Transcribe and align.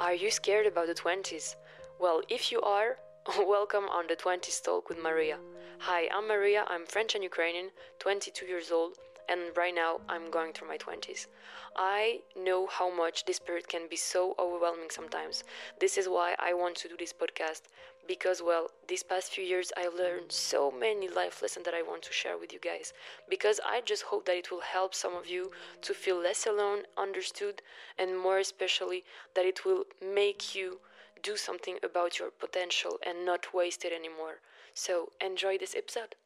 Are 0.00 0.14
you 0.14 0.30
scared 0.30 0.64
about 0.64 0.86
the 0.86 0.94
20s? 0.94 1.56
Well, 1.98 2.22
if 2.30 2.50
you 2.50 2.62
are, 2.62 2.96
welcome 3.38 3.84
on 3.84 4.06
the 4.06 4.16
20s 4.16 4.64
Talk 4.64 4.88
with 4.88 4.96
Maria. 4.98 5.36
Hi, 5.80 6.08
I'm 6.10 6.26
Maria, 6.26 6.64
I'm 6.68 6.86
French 6.86 7.14
and 7.14 7.22
Ukrainian, 7.22 7.68
22 7.98 8.46
years 8.46 8.70
old, 8.72 8.96
and 9.30 9.56
right 9.56 9.74
now 9.74 10.00
I'm 10.08 10.30
going 10.30 10.52
through 10.52 10.68
my 10.68 10.76
20s. 10.76 11.28
I 11.76 12.20
know 12.36 12.66
how 12.66 12.94
much 12.94 13.24
this 13.24 13.38
period 13.38 13.68
can 13.68 13.86
be 13.88 13.96
so 13.96 14.34
overwhelming 14.38 14.90
sometimes. 14.90 15.44
This 15.78 15.96
is 15.96 16.08
why 16.08 16.34
I 16.38 16.52
want 16.52 16.74
to 16.78 16.88
do 16.88 16.96
this 16.98 17.12
podcast 17.12 17.62
because, 18.08 18.42
well, 18.42 18.70
these 18.88 19.04
past 19.04 19.32
few 19.32 19.44
years 19.44 19.72
I've 19.76 19.94
learned 19.94 20.32
so 20.32 20.72
many 20.72 21.08
life 21.08 21.42
lessons 21.42 21.64
that 21.64 21.74
I 21.74 21.82
want 21.82 22.02
to 22.02 22.12
share 22.12 22.36
with 22.36 22.52
you 22.52 22.58
guys. 22.58 22.92
Because 23.28 23.60
I 23.64 23.82
just 23.82 24.02
hope 24.02 24.26
that 24.26 24.36
it 24.36 24.50
will 24.50 24.62
help 24.62 24.94
some 24.94 25.14
of 25.14 25.28
you 25.28 25.52
to 25.82 25.94
feel 25.94 26.16
less 26.20 26.44
alone, 26.44 26.82
understood, 26.98 27.62
and 27.96 28.18
more 28.18 28.38
especially 28.38 29.04
that 29.34 29.46
it 29.46 29.64
will 29.64 29.84
make 30.02 30.56
you 30.56 30.80
do 31.22 31.36
something 31.36 31.78
about 31.84 32.18
your 32.18 32.30
potential 32.30 32.98
and 33.06 33.24
not 33.24 33.54
waste 33.54 33.84
it 33.84 33.92
anymore. 33.92 34.40
So, 34.74 35.10
enjoy 35.20 35.58
this 35.58 35.76
episode. 35.76 36.16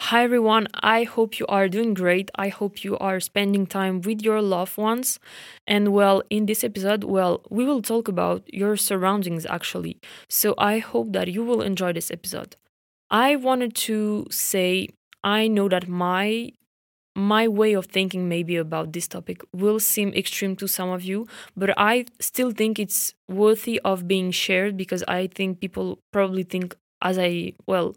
Hi 0.00 0.24
everyone, 0.24 0.66
I 0.82 1.04
hope 1.04 1.38
you 1.38 1.46
are 1.46 1.68
doing 1.68 1.94
great. 1.94 2.30
I 2.34 2.48
hope 2.48 2.82
you 2.82 2.98
are 2.98 3.20
spending 3.20 3.66
time 3.66 4.00
with 4.00 4.22
your 4.22 4.42
loved 4.42 4.76
ones. 4.76 5.20
And 5.66 5.92
well, 5.92 6.22
in 6.30 6.46
this 6.46 6.64
episode, 6.64 7.04
well, 7.04 7.42
we 7.50 7.64
will 7.64 7.82
talk 7.82 8.08
about 8.08 8.42
your 8.52 8.76
surroundings 8.76 9.46
actually. 9.46 9.98
So 10.28 10.54
I 10.58 10.78
hope 10.78 11.12
that 11.12 11.28
you 11.28 11.44
will 11.44 11.62
enjoy 11.62 11.92
this 11.92 12.10
episode. 12.10 12.56
I 13.10 13.36
wanted 13.36 13.74
to 13.88 14.26
say 14.30 14.88
I 15.22 15.48
know 15.48 15.68
that 15.68 15.88
my 15.88 16.52
my 17.16 17.48
way 17.48 17.72
of 17.74 17.86
thinking 17.86 18.28
maybe 18.28 18.56
about 18.56 18.92
this 18.92 19.08
topic 19.08 19.42
will 19.52 19.80
seem 19.80 20.10
extreme 20.14 20.56
to 20.56 20.68
some 20.68 20.90
of 20.90 21.02
you, 21.02 21.26
but 21.56 21.74
I 21.76 22.06
still 22.20 22.52
think 22.52 22.78
it's 22.78 23.14
worthy 23.28 23.80
of 23.84 24.06
being 24.08 24.30
shared 24.30 24.76
because 24.76 25.02
I 25.08 25.26
think 25.28 25.60
people 25.60 25.98
probably 26.12 26.44
think 26.44 26.76
as 27.02 27.18
I 27.18 27.54
well 27.66 27.96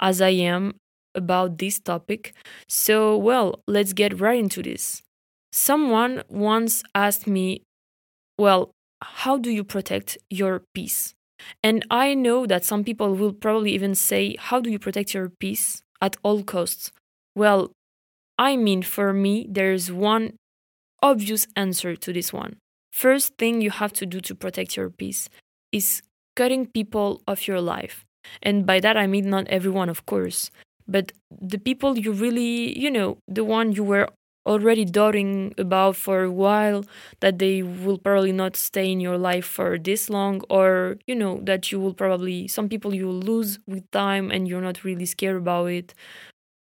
as 0.00 0.20
I 0.22 0.30
am 0.30 0.74
about 1.14 1.58
this 1.58 1.78
topic. 1.78 2.34
So, 2.68 3.16
well, 3.16 3.60
let's 3.66 3.92
get 3.92 4.20
right 4.20 4.38
into 4.38 4.62
this. 4.62 5.02
Someone 5.52 6.22
once 6.28 6.82
asked 6.94 7.26
me, 7.26 7.62
Well, 8.38 8.70
how 9.02 9.38
do 9.38 9.50
you 9.50 9.64
protect 9.64 10.18
your 10.30 10.62
peace? 10.74 11.14
And 11.62 11.84
I 11.90 12.14
know 12.14 12.46
that 12.46 12.64
some 12.64 12.84
people 12.84 13.14
will 13.14 13.32
probably 13.32 13.72
even 13.72 13.94
say, 13.94 14.36
How 14.38 14.60
do 14.60 14.70
you 14.70 14.78
protect 14.78 15.14
your 15.14 15.28
peace 15.28 15.82
at 16.00 16.16
all 16.22 16.42
costs? 16.42 16.92
Well, 17.34 17.72
I 18.38 18.56
mean, 18.56 18.82
for 18.82 19.12
me, 19.12 19.46
there's 19.48 19.92
one 19.92 20.34
obvious 21.02 21.46
answer 21.56 21.96
to 21.96 22.12
this 22.12 22.32
one. 22.32 22.56
First 22.92 23.36
thing 23.38 23.60
you 23.60 23.70
have 23.70 23.92
to 23.94 24.06
do 24.06 24.20
to 24.22 24.34
protect 24.34 24.76
your 24.76 24.90
peace 24.90 25.28
is 25.72 26.02
cutting 26.36 26.66
people 26.66 27.22
off 27.26 27.48
your 27.48 27.60
life. 27.60 28.04
And 28.42 28.66
by 28.66 28.80
that, 28.80 28.96
I 28.96 29.06
mean 29.06 29.28
not 29.30 29.48
everyone, 29.48 29.88
of 29.88 30.06
course, 30.06 30.50
but 30.88 31.12
the 31.30 31.58
people 31.58 31.98
you 31.98 32.12
really, 32.12 32.78
you 32.78 32.90
know, 32.90 33.18
the 33.28 33.44
one 33.44 33.72
you 33.72 33.84
were 33.84 34.08
already 34.44 34.84
doubting 34.84 35.54
about 35.56 35.94
for 35.94 36.24
a 36.24 36.30
while 36.30 36.84
that 37.20 37.38
they 37.38 37.62
will 37.62 37.96
probably 37.98 38.32
not 38.32 38.56
stay 38.56 38.90
in 38.90 38.98
your 39.00 39.16
life 39.16 39.44
for 39.46 39.78
this 39.78 40.10
long 40.10 40.40
or 40.50 40.96
you 41.06 41.14
know 41.14 41.40
that 41.44 41.70
you 41.70 41.78
will 41.78 41.94
probably 41.94 42.48
some 42.48 42.68
people 42.68 42.92
you 42.92 43.06
will 43.06 43.20
lose 43.20 43.60
with 43.68 43.88
time 43.92 44.32
and 44.32 44.48
you're 44.48 44.60
not 44.60 44.82
really 44.82 45.06
scared 45.06 45.36
about 45.36 45.66
it 45.66 45.94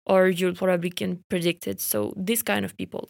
or 0.05 0.27
you 0.29 0.53
probably 0.53 0.89
can 0.89 1.23
predict 1.29 1.67
it. 1.67 1.79
So 1.79 2.13
this 2.15 2.41
kind 2.41 2.65
of 2.65 2.75
people. 2.77 3.09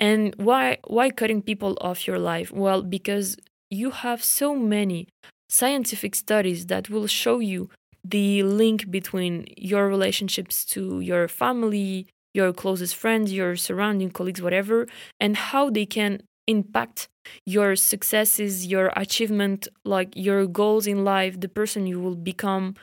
And 0.00 0.34
why 0.36 0.78
why 0.86 1.10
cutting 1.10 1.42
people 1.42 1.76
off 1.80 2.06
your 2.06 2.18
life? 2.18 2.50
Well 2.52 2.82
because 2.82 3.36
you 3.70 3.90
have 3.90 4.22
so 4.24 4.56
many 4.56 5.08
scientific 5.48 6.14
studies 6.14 6.66
that 6.66 6.90
will 6.90 7.06
show 7.06 7.38
you 7.38 7.70
the 8.04 8.42
link 8.42 8.90
between 8.90 9.46
your 9.56 9.88
relationships 9.88 10.64
to 10.66 11.00
your 11.00 11.28
family, 11.28 12.06
your 12.34 12.52
closest 12.52 12.96
friends, 12.96 13.32
your 13.32 13.56
surrounding 13.56 14.10
colleagues, 14.10 14.42
whatever, 14.42 14.86
and 15.18 15.36
how 15.36 15.70
they 15.70 15.86
can 15.86 16.22
impact 16.46 17.08
your 17.46 17.76
successes, 17.76 18.66
your 18.66 18.92
achievement, 18.96 19.68
like 19.84 20.12
your 20.16 20.46
goals 20.46 20.86
in 20.86 21.04
life, 21.04 21.40
the 21.40 21.48
person 21.48 21.86
you 21.86 22.00
will 22.00 22.16
become, 22.16 22.74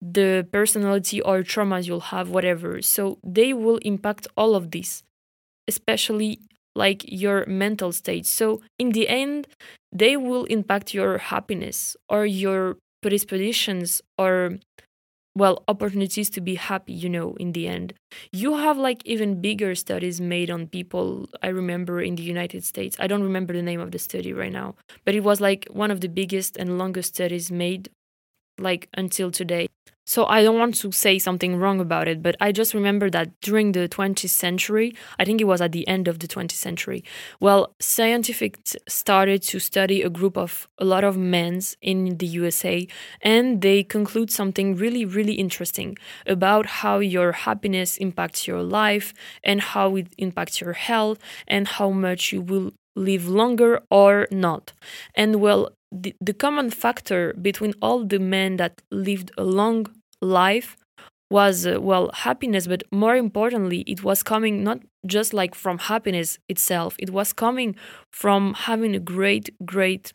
the 0.00 0.46
personality 0.52 1.20
or 1.22 1.42
traumas 1.42 1.86
you'll 1.86 2.00
have, 2.00 2.28
whatever. 2.30 2.82
So 2.82 3.18
they 3.24 3.52
will 3.52 3.78
impact 3.78 4.26
all 4.36 4.54
of 4.54 4.70
this, 4.70 5.02
especially 5.68 6.40
like 6.74 7.04
your 7.06 7.46
mental 7.46 7.92
state. 7.92 8.26
So 8.26 8.60
in 8.78 8.90
the 8.90 9.08
end, 9.08 9.46
they 9.92 10.16
will 10.16 10.44
impact 10.44 10.92
your 10.92 11.18
happiness 11.18 11.96
or 12.08 12.26
your 12.26 12.76
predispositions 13.04 14.00
or 14.16 14.56
well 15.36 15.62
opportunities 15.68 16.30
to 16.30 16.40
be 16.40 16.54
happy 16.54 16.94
you 16.94 17.10
know 17.16 17.28
in 17.44 17.52
the 17.52 17.68
end. 17.68 17.92
You 18.32 18.56
have 18.56 18.78
like 18.78 19.00
even 19.04 19.42
bigger 19.42 19.74
studies 19.74 20.20
made 20.22 20.50
on 20.50 20.68
people 20.68 21.28
i 21.42 21.48
remember 21.48 22.00
in 22.08 22.14
the 22.16 22.22
united 22.36 22.62
states. 22.64 22.96
I 23.04 23.06
don't 23.10 23.26
remember 23.30 23.52
the 23.52 23.68
name 23.70 23.82
of 23.86 23.90
the 23.90 23.98
study 24.08 24.32
right 24.32 24.54
now 24.62 24.68
but 25.04 25.14
it 25.14 25.22
was 25.30 25.38
like 25.48 25.62
one 25.82 25.90
of 25.90 26.00
the 26.00 26.08
biggest 26.20 26.56
and 26.56 26.78
longest 26.78 27.08
studies 27.16 27.46
made 27.64 27.90
like 28.68 28.88
until 29.02 29.30
today 29.30 29.66
so 30.04 30.26
I 30.26 30.42
don't 30.42 30.58
want 30.58 30.74
to 30.76 30.92
say 30.92 31.18
something 31.18 31.56
wrong 31.56 31.80
about 31.80 32.08
it, 32.08 32.22
but 32.22 32.36
I 32.40 32.52
just 32.52 32.74
remember 32.74 33.10
that 33.10 33.40
during 33.40 33.72
the 33.72 33.88
20th 33.88 34.28
century, 34.28 34.94
I 35.18 35.24
think 35.24 35.40
it 35.40 35.44
was 35.44 35.60
at 35.60 35.72
the 35.72 35.86
end 35.88 36.08
of 36.08 36.18
the 36.18 36.28
20th 36.28 36.52
century, 36.52 37.04
well, 37.40 37.74
scientists 37.80 38.76
started 38.88 39.42
to 39.42 39.58
study 39.58 40.02
a 40.02 40.10
group 40.10 40.36
of 40.36 40.68
a 40.78 40.84
lot 40.84 41.04
of 41.04 41.16
men 41.16 41.60
in 41.80 42.18
the 42.18 42.26
USA, 42.26 42.86
and 43.22 43.62
they 43.62 43.82
conclude 43.82 44.30
something 44.30 44.76
really, 44.76 45.04
really 45.04 45.34
interesting 45.34 45.96
about 46.26 46.66
how 46.66 46.98
your 46.98 47.32
happiness 47.32 47.96
impacts 47.96 48.46
your 48.46 48.62
life 48.62 49.14
and 49.42 49.60
how 49.60 49.96
it 49.96 50.08
impacts 50.18 50.60
your 50.60 50.72
health 50.72 51.18
and 51.46 51.68
how 51.68 51.90
much 51.90 52.32
you 52.32 52.40
will 52.42 52.72
live 52.96 53.28
longer 53.28 53.80
or 53.90 54.26
not. 54.30 54.72
And 55.14 55.36
well, 55.36 55.70
the, 55.94 56.14
the 56.20 56.34
common 56.34 56.70
factor 56.70 57.34
between 57.40 57.74
all 57.80 58.04
the 58.04 58.18
men 58.18 58.56
that 58.56 58.82
lived 58.90 59.30
a 59.38 59.44
long 59.44 59.86
life 60.20 60.76
was 61.30 61.66
uh, 61.66 61.80
well 61.80 62.10
happiness 62.12 62.66
but 62.66 62.82
more 62.92 63.16
importantly 63.16 63.80
it 63.86 64.02
was 64.04 64.22
coming 64.22 64.62
not 64.62 64.80
just 65.06 65.34
like 65.34 65.54
from 65.54 65.78
happiness 65.78 66.38
itself. 66.48 66.96
It 66.98 67.10
was 67.10 67.32
coming 67.32 67.76
from 68.12 68.54
having 68.54 68.94
a 68.94 69.00
great 69.00 69.50
great 69.64 70.12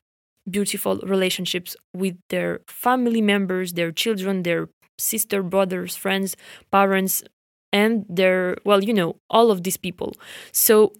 beautiful 0.50 0.98
relationships 1.04 1.76
with 1.94 2.16
their 2.30 2.62
family 2.68 3.22
members 3.22 3.74
their 3.74 3.92
children 3.92 4.44
their 4.44 4.70
sister 4.98 5.44
brothers 5.44 5.96
friends 5.96 6.36
parents 6.72 7.24
and 7.72 8.06
their 8.10 8.58
well 8.66 8.84
you 8.84 8.94
know 8.94 9.16
all 9.30 9.52
of 9.52 9.64
these 9.64 9.78
people. 9.78 10.14
So 10.52 10.94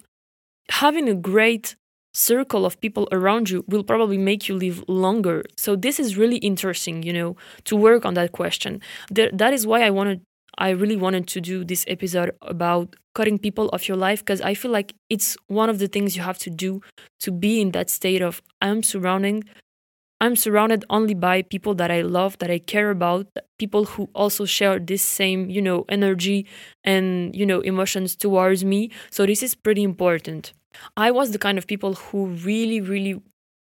having 0.70 1.08
a 1.08 1.14
great 1.14 1.76
circle 2.12 2.66
of 2.66 2.80
people 2.80 3.08
around 3.12 3.50
you 3.50 3.64
will 3.68 3.84
probably 3.84 4.18
make 4.18 4.48
you 4.48 4.56
live 4.56 4.84
longer. 4.88 5.44
So 5.56 5.76
this 5.76 6.00
is 6.00 6.16
really 6.16 6.38
interesting, 6.38 7.02
you 7.02 7.12
know, 7.12 7.36
to 7.64 7.76
work 7.76 8.04
on 8.04 8.14
that 8.14 8.32
question. 8.32 8.80
There, 9.10 9.30
that 9.32 9.52
is 9.52 9.66
why 9.66 9.82
I 9.82 9.90
wanted 9.90 10.22
I 10.58 10.70
really 10.70 10.96
wanted 10.96 11.26
to 11.28 11.40
do 11.40 11.64
this 11.64 11.84
episode 11.88 12.32
about 12.42 12.96
cutting 13.14 13.38
people 13.38 13.70
off 13.72 13.88
your 13.88 13.96
life 13.96 14.20
because 14.20 14.40
I 14.40 14.54
feel 14.54 14.70
like 14.70 14.94
it's 15.08 15.36
one 15.46 15.70
of 15.70 15.78
the 15.78 15.88
things 15.88 16.16
you 16.16 16.22
have 16.22 16.38
to 16.38 16.50
do 16.50 16.82
to 17.20 17.30
be 17.30 17.60
in 17.60 17.70
that 17.70 17.88
state 17.88 18.20
of 18.20 18.42
I'm 18.60 18.82
surrounding 18.82 19.44
I'm 20.20 20.36
surrounded 20.36 20.84
only 20.90 21.14
by 21.14 21.40
people 21.42 21.74
that 21.76 21.90
I 21.90 22.02
love, 22.02 22.36
that 22.38 22.50
I 22.50 22.58
care 22.58 22.90
about, 22.90 23.26
people 23.58 23.86
who 23.86 24.10
also 24.14 24.44
share 24.44 24.78
this 24.78 25.02
same, 25.02 25.48
you 25.48 25.62
know, 25.62 25.86
energy 25.88 26.46
and, 26.84 27.34
you 27.34 27.46
know, 27.46 27.60
emotions 27.60 28.16
towards 28.16 28.62
me. 28.62 28.90
So 29.10 29.24
this 29.24 29.42
is 29.42 29.54
pretty 29.54 29.82
important. 29.82 30.52
I 30.96 31.10
was 31.10 31.32
the 31.32 31.38
kind 31.38 31.58
of 31.58 31.66
people 31.66 31.94
who 31.94 32.26
really, 32.26 32.80
really 32.80 33.20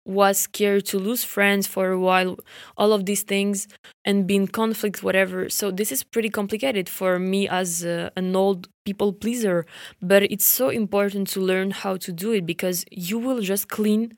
was 0.04 0.38
scared 0.38 0.84
to 0.84 0.98
lose 0.98 1.22
friends 1.22 1.66
for 1.66 1.90
a 1.90 1.98
while, 1.98 2.36
all 2.76 2.92
of 2.92 3.06
these 3.06 3.22
things, 3.22 3.68
and 4.04 4.26
be 4.26 4.34
in 4.34 4.48
conflict, 4.48 5.02
whatever. 5.02 5.48
So 5.48 5.70
this 5.70 5.92
is 5.92 6.02
pretty 6.02 6.28
complicated 6.28 6.88
for 6.88 7.18
me 7.20 7.48
as 7.48 7.84
uh, 7.84 8.10
an 8.16 8.34
old 8.34 8.68
people 8.84 9.12
pleaser. 9.12 9.64
But 10.00 10.24
it's 10.24 10.44
so 10.44 10.70
important 10.70 11.28
to 11.28 11.40
learn 11.40 11.70
how 11.70 11.96
to 11.98 12.12
do 12.12 12.32
it 12.32 12.46
because 12.46 12.84
you 12.90 13.18
will 13.18 13.40
just 13.42 13.68
clean 13.68 14.16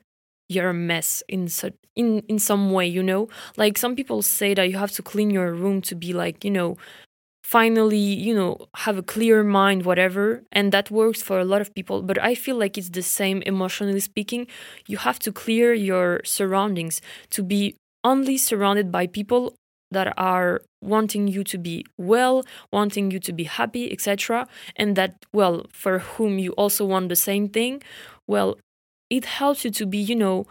your 0.49 0.73
mess 0.73 1.23
in 1.27 1.47
such 1.47 1.73
in 1.95 2.19
in 2.27 2.37
some 2.37 2.71
way 2.71 2.85
you 2.85 3.01
know 3.01 3.27
like 3.57 3.79
some 3.79 3.95
people 3.95 4.21
say 4.21 4.53
that 4.53 4.69
you 4.69 4.77
have 4.77 4.91
to 4.91 5.01
clean 5.01 5.31
your 5.31 5.51
room 5.51 5.81
to 5.81 5.95
be 5.95 6.13
like 6.13 6.43
you 6.45 6.51
know 6.51 6.77
finally, 7.45 7.97
you 8.27 8.33
know, 8.33 8.57
have 8.75 8.97
a 8.97 9.03
clear 9.03 9.43
mind, 9.43 9.85
whatever. 9.85 10.41
And 10.51 10.71
that 10.71 10.89
works 10.89 11.21
for 11.21 11.39
a 11.39 11.45
lot 11.45 11.61
of 11.61 11.73
people. 11.75 12.01
But 12.01 12.17
I 12.17 12.33
feel 12.33 12.55
like 12.57 12.75
it's 12.75 12.89
the 12.89 13.03
same 13.03 13.43
emotionally 13.43 13.99
speaking. 13.99 14.47
You 14.87 14.97
have 14.97 15.19
to 15.19 15.31
clear 15.31 15.71
your 15.71 16.21
surroundings 16.25 17.01
to 17.29 17.43
be 17.43 17.75
only 18.03 18.37
surrounded 18.39 18.91
by 18.91 19.05
people 19.05 19.53
that 19.91 20.11
are 20.17 20.63
wanting 20.81 21.27
you 21.27 21.43
to 21.43 21.57
be 21.59 21.85
well, 21.99 22.43
wanting 22.73 23.11
you 23.11 23.19
to 23.19 23.31
be 23.31 23.43
happy, 23.43 23.91
etc. 23.91 24.47
And 24.75 24.95
that, 24.95 25.23
well, 25.31 25.67
for 25.71 25.99
whom 25.99 26.39
you 26.39 26.51
also 26.53 26.83
want 26.83 27.09
the 27.09 27.15
same 27.15 27.47
thing, 27.47 27.83
well, 28.27 28.57
it 29.11 29.25
helps 29.25 29.63
you 29.63 29.69
to 29.71 29.85
be, 29.85 29.99
you 29.99 30.15
know, 30.15 30.47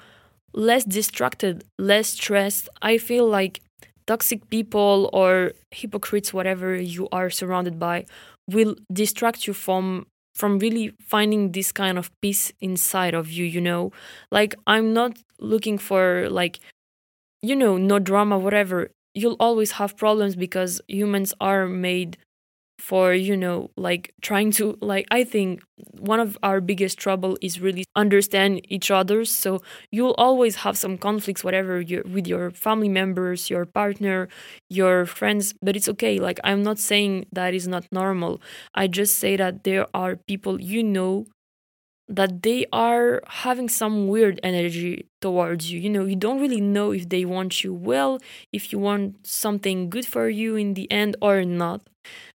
less 0.53 0.85
distracted, 0.85 1.65
less 1.77 2.11
stressed. 2.11 2.69
I 2.81 2.99
feel 2.99 3.27
like 3.27 3.61
toxic 4.07 4.49
people 4.51 5.11
or 5.13 5.53
hypocrites, 5.71 6.33
whatever 6.35 6.75
you 6.77 7.09
are 7.13 7.31
surrounded 7.31 7.79
by, 7.79 8.07
will 8.49 8.77
distract 8.93 9.47
you 9.47 9.55
from 9.55 10.07
from 10.35 10.59
really 10.59 10.93
finding 11.01 11.53
this 11.53 11.71
kind 11.71 11.97
of 11.97 12.11
peace 12.21 12.53
inside 12.61 13.15
of 13.15 13.31
you 13.31 13.45
you 13.45 13.61
know? 13.61 13.93
Like 14.31 14.55
i'm 14.67 14.93
not 14.93 15.19
looking 15.39 15.79
for 15.79 16.29
like 16.31 16.59
you 17.43 17.57
know 17.57 17.77
no 17.77 17.99
drama 17.99 18.39
whatever. 18.39 18.91
You'll 19.15 19.37
always 19.41 19.73
have 19.73 19.97
problems 19.97 20.35
because 20.37 20.81
humans 20.89 21.33
are 21.41 21.67
made 21.69 22.17
for 22.79 23.15
you 23.15 23.37
know 23.37 23.71
like 23.77 24.13
trying 24.21 24.51
to 24.51 24.77
like 24.83 25.07
i 25.11 25.23
think 25.25 25.63
one 26.01 26.21
of 26.21 26.37
our 26.43 26.61
biggest 26.61 26.99
trouble 26.99 27.39
is 27.41 27.61
really 27.61 27.85
understand 27.97 28.61
each 28.69 28.91
other 28.91 29.25
so 29.25 29.61
you'll 29.93 30.15
always 30.19 30.57
have 30.57 30.77
some 30.77 30.99
conflicts 30.99 31.45
whatever 31.45 31.81
you 31.81 32.03
with 32.13 32.27
your 32.27 32.51
family 32.51 32.89
members 32.89 33.49
your 33.49 33.65
partner 33.65 34.29
your 34.69 35.07
friends 35.07 35.55
but 35.63 35.77
it's 35.77 35.89
okay 35.89 36.19
like 36.19 36.39
i'm 36.45 36.63
not 36.63 36.79
saying 36.79 37.25
that 37.33 37.55
is 37.55 37.69
not 37.69 37.87
normal 37.93 38.41
i 38.75 38.87
just 38.87 39.19
say 39.19 39.37
that 39.37 39.65
there 39.65 39.87
are 39.95 40.17
people 40.17 40.61
you 40.61 40.83
know 40.83 41.27
that 42.09 42.43
they 42.43 42.67
are 42.73 43.23
having 43.29 43.69
some 43.69 44.09
weird 44.09 44.39
energy 44.43 45.07
towards 45.23 45.71
you. 45.73 45.81
You 45.81 45.89
know, 45.89 46.05
you 46.05 46.17
don't 46.17 46.41
really 46.41 46.61
know 46.61 46.91
if 46.93 47.09
they 47.09 47.25
want 47.25 47.65
you 47.65 47.73
well, 47.73 48.19
if 48.53 48.73
you 48.73 48.79
want 48.79 49.27
something 49.27 49.89
good 49.89 50.05
for 50.05 50.29
you 50.29 50.55
in 50.57 50.75
the 50.75 50.91
end 50.91 51.17
or 51.23 51.45
not. 51.45 51.81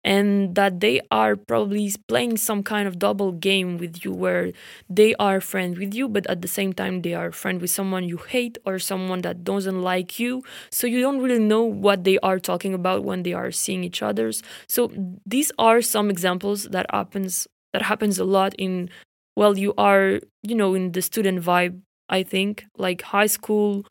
And 0.05 0.53
that 0.53 0.81
they 0.81 1.01
are 1.09 1.35
probably 1.35 1.91
playing 2.07 2.37
some 2.37 2.61
kind 2.61 2.87
of 2.87 2.99
double 2.99 3.31
game 3.31 3.79
with 3.79 4.05
you 4.05 4.13
where 4.13 4.51
they 4.87 5.15
are 5.15 5.41
friends 5.41 5.79
with 5.79 5.95
you, 5.95 6.07
but 6.07 6.27
at 6.27 6.43
the 6.43 6.47
same 6.47 6.73
time 6.73 7.01
they 7.01 7.15
are 7.15 7.31
friend 7.31 7.59
with 7.59 7.71
someone 7.71 8.03
you 8.07 8.17
hate 8.17 8.59
or 8.67 8.77
someone 8.77 9.21
that 9.21 9.43
doesn't 9.43 9.81
like 9.81 10.19
you. 10.19 10.43
So 10.71 10.85
you 10.85 11.01
don't 11.01 11.21
really 11.21 11.39
know 11.39 11.63
what 11.63 12.03
they 12.03 12.19
are 12.19 12.37
talking 12.39 12.75
about 12.75 13.03
when 13.03 13.23
they 13.23 13.33
are 13.33 13.51
seeing 13.51 13.83
each 13.83 14.03
other's. 14.03 14.43
So 14.69 14.91
these 15.25 15.51
are 15.57 15.81
some 15.81 16.11
examples 16.11 16.65
that 16.65 16.85
happens 16.91 17.47
that 17.73 17.81
happens 17.81 18.19
a 18.19 18.25
lot 18.25 18.53
in 18.57 18.89
well 19.35 19.57
you 19.57 19.73
are 19.77 20.19
you 20.43 20.55
know 20.55 20.73
in 20.75 20.91
the 20.93 21.01
student 21.01 21.43
vibe 21.43 21.79
i 22.09 22.23
think 22.23 22.63
like 22.77 23.01
high 23.01 23.25
school 23.25 23.85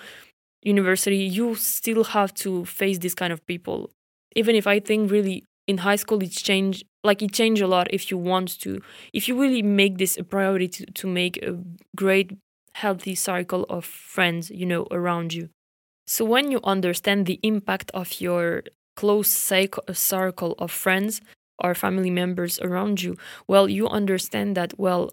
university 0.62 1.19
you 1.19 1.55
still 1.55 2.05
have 2.05 2.32
to 2.34 2.64
face 2.64 2.99
this 2.99 3.14
kind 3.14 3.32
of 3.32 3.44
people 3.46 3.90
even 4.34 4.55
if 4.56 4.67
i 4.67 4.81
think 4.81 5.10
really 5.10 5.44
in 5.66 5.78
high 5.78 5.96
school 5.96 6.22
it's 6.22 6.43
changed 6.43 6.84
like 7.02 7.22
it 7.22 7.32
changed 7.32 7.62
a 7.62 7.66
lot 7.66 7.88
if 7.93 8.11
you 8.11 8.16
want 8.19 8.58
to. 8.61 8.81
If 9.12 9.28
you 9.28 9.38
really 9.40 9.62
make 9.62 9.99
this 9.99 10.16
a 10.16 10.25
priority 10.25 10.69
to, 10.69 10.87
to 10.87 11.06
make 11.06 11.37
a 11.43 11.58
great 11.94 12.37
healthy 12.75 13.14
circle 13.14 13.64
of 13.69 13.84
friends 13.84 14.50
you 14.50 14.66
know 14.66 14.87
around 14.90 15.32
you. 15.32 15.49
So 16.06 16.25
when 16.25 16.50
you 16.50 16.61
understand 16.64 17.26
the 17.26 17.40
impact 17.43 17.90
of 17.94 18.20
your 18.20 18.64
close 18.96 19.28
circle 19.28 20.55
of 20.58 20.70
friends 20.70 21.20
or 21.62 21.75
family 21.75 22.10
members 22.10 22.58
around 22.60 23.02
you 23.02 23.17
well 23.49 23.69
you 23.69 23.88
understand 23.88 24.56
that 24.56 24.78
well 24.78 25.10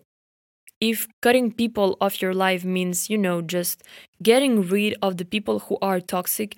if 0.82 1.08
cutting 1.22 1.52
people 1.52 1.96
off 2.02 2.22
your 2.22 2.34
life 2.34 2.66
means, 2.66 3.10
you 3.10 3.18
know, 3.18 3.42
just 3.42 3.84
getting 4.22 4.68
rid 4.68 4.96
of 5.02 5.18
the 5.18 5.26
people 5.26 5.60
who 5.60 5.78
are 5.82 6.02
toxic, 6.02 6.58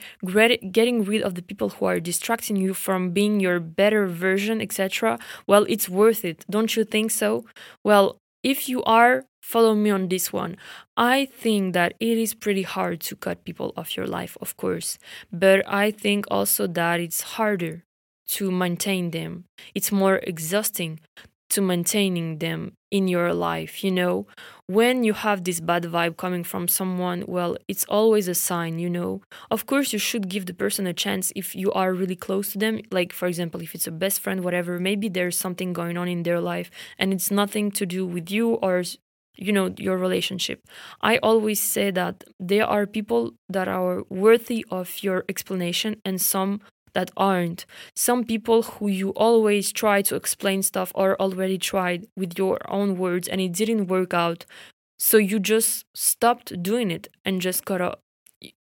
getting 0.72 1.04
rid 1.04 1.22
of 1.22 1.36
the 1.36 1.42
people 1.42 1.70
who 1.70 1.86
are 1.86 2.00
distracting 2.00 2.56
you 2.56 2.74
from 2.74 3.12
being 3.12 3.42
your 3.42 3.60
better 3.60 4.08
version, 4.08 4.62
etc., 4.62 5.20
well, 5.46 5.66
it's 5.68 5.90
worth 5.90 6.24
it. 6.24 6.46
Don't 6.50 6.76
you 6.76 6.86
think 6.86 7.12
so? 7.12 7.44
Well, 7.84 8.18
if 8.42 8.70
you 8.70 8.82
are, 8.84 9.26
follow 9.42 9.76
me 9.76 9.90
on 9.90 10.08
this 10.08 10.32
one. 10.32 10.56
I 10.96 11.26
think 11.26 11.74
that 11.74 11.94
it 12.00 12.18
is 12.18 12.34
pretty 12.34 12.64
hard 12.64 13.02
to 13.02 13.16
cut 13.16 13.44
people 13.44 13.74
off 13.76 13.98
your 13.98 14.08
life, 14.08 14.38
of 14.42 14.56
course, 14.56 14.98
but 15.32 15.68
I 15.68 15.92
think 15.92 16.26
also 16.32 16.66
that 16.68 17.02
it's 17.02 17.22
harder 17.22 17.84
to 18.30 18.50
maintain 18.52 19.12
them. 19.12 19.44
It's 19.76 19.92
more 19.92 20.18
exhausting 20.24 21.02
to 21.54 21.62
maintaining 21.62 22.40
them 22.40 22.74
in 22.92 23.08
your 23.08 23.34
life 23.34 23.84
you 23.84 23.92
know? 23.92 24.28
When 24.68 25.04
you 25.04 25.14
have 25.14 25.44
this 25.44 25.60
bad 25.60 25.84
vibe 25.84 26.18
coming 26.18 26.44
from 26.44 26.68
someone 26.68 27.24
well 27.28 27.58
it's 27.68 27.86
always 27.86 28.28
a 28.28 28.36
sign 28.36 28.80
you 28.80 28.90
know? 28.90 29.22
Of 29.50 29.66
course 29.66 29.94
you 29.94 30.00
should 30.00 30.30
give 30.30 30.46
the 30.46 30.54
person 30.54 30.88
a 30.88 30.94
chance 30.94 31.32
if 31.36 31.56
you 31.56 31.72
are 31.72 31.94
really 31.94 32.16
close 32.16 32.52
to 32.54 32.58
them. 32.58 32.82
Like 32.92 33.12
for 33.14 33.28
example 33.28 33.62
if 33.62 33.76
it's 33.76 33.88
a 33.88 33.92
best 33.92 34.20
friend 34.20 34.44
whatever 34.44 34.80
maybe 34.80 35.10
there's 35.10 35.38
something 35.38 35.74
going 35.74 35.98
on 35.98 36.08
in 36.08 36.24
their 36.24 36.40
life 36.40 36.70
and 37.00 37.14
it's 37.14 37.32
nothing 37.32 37.72
to 37.72 37.86
do 37.86 38.06
with 38.06 38.30
you 38.32 38.56
or 38.56 38.84
you 39.36 39.52
know 39.52 39.74
your 39.78 39.98
relationship. 39.98 40.60
I 41.02 41.18
always 41.18 41.60
say 41.60 41.92
that 41.92 42.24
there 42.40 42.66
are 42.66 42.86
people 42.86 43.34
that 43.50 43.68
are 43.68 44.04
worthy 44.10 44.66
of 44.70 45.02
your 45.02 45.26
explanation 45.28 46.02
and 46.06 46.22
some 46.22 46.62
that 46.94 47.12
aren't. 47.18 47.66
Some 47.96 48.24
people 48.24 48.64
who 48.64 48.88
you 48.88 49.10
always 49.12 49.72
try 49.72 50.02
to 50.04 50.16
explain 50.16 50.62
stuff 50.64 50.92
or 50.96 51.20
already 51.20 51.58
tried 51.58 52.08
with 52.16 52.38
your 52.38 52.60
own 52.70 52.98
words 52.98 53.28
and 53.28 53.42
it 53.42 53.54
didn't 53.54 53.88
work 53.88 54.14
out. 54.14 54.46
So 54.98 55.18
you 55.18 55.40
just 55.40 55.86
stopped 55.96 56.62
doing 56.64 56.92
it 56.92 57.08
and 57.26 57.42
just 57.42 57.66
cut 57.66 57.82
off 57.82 57.96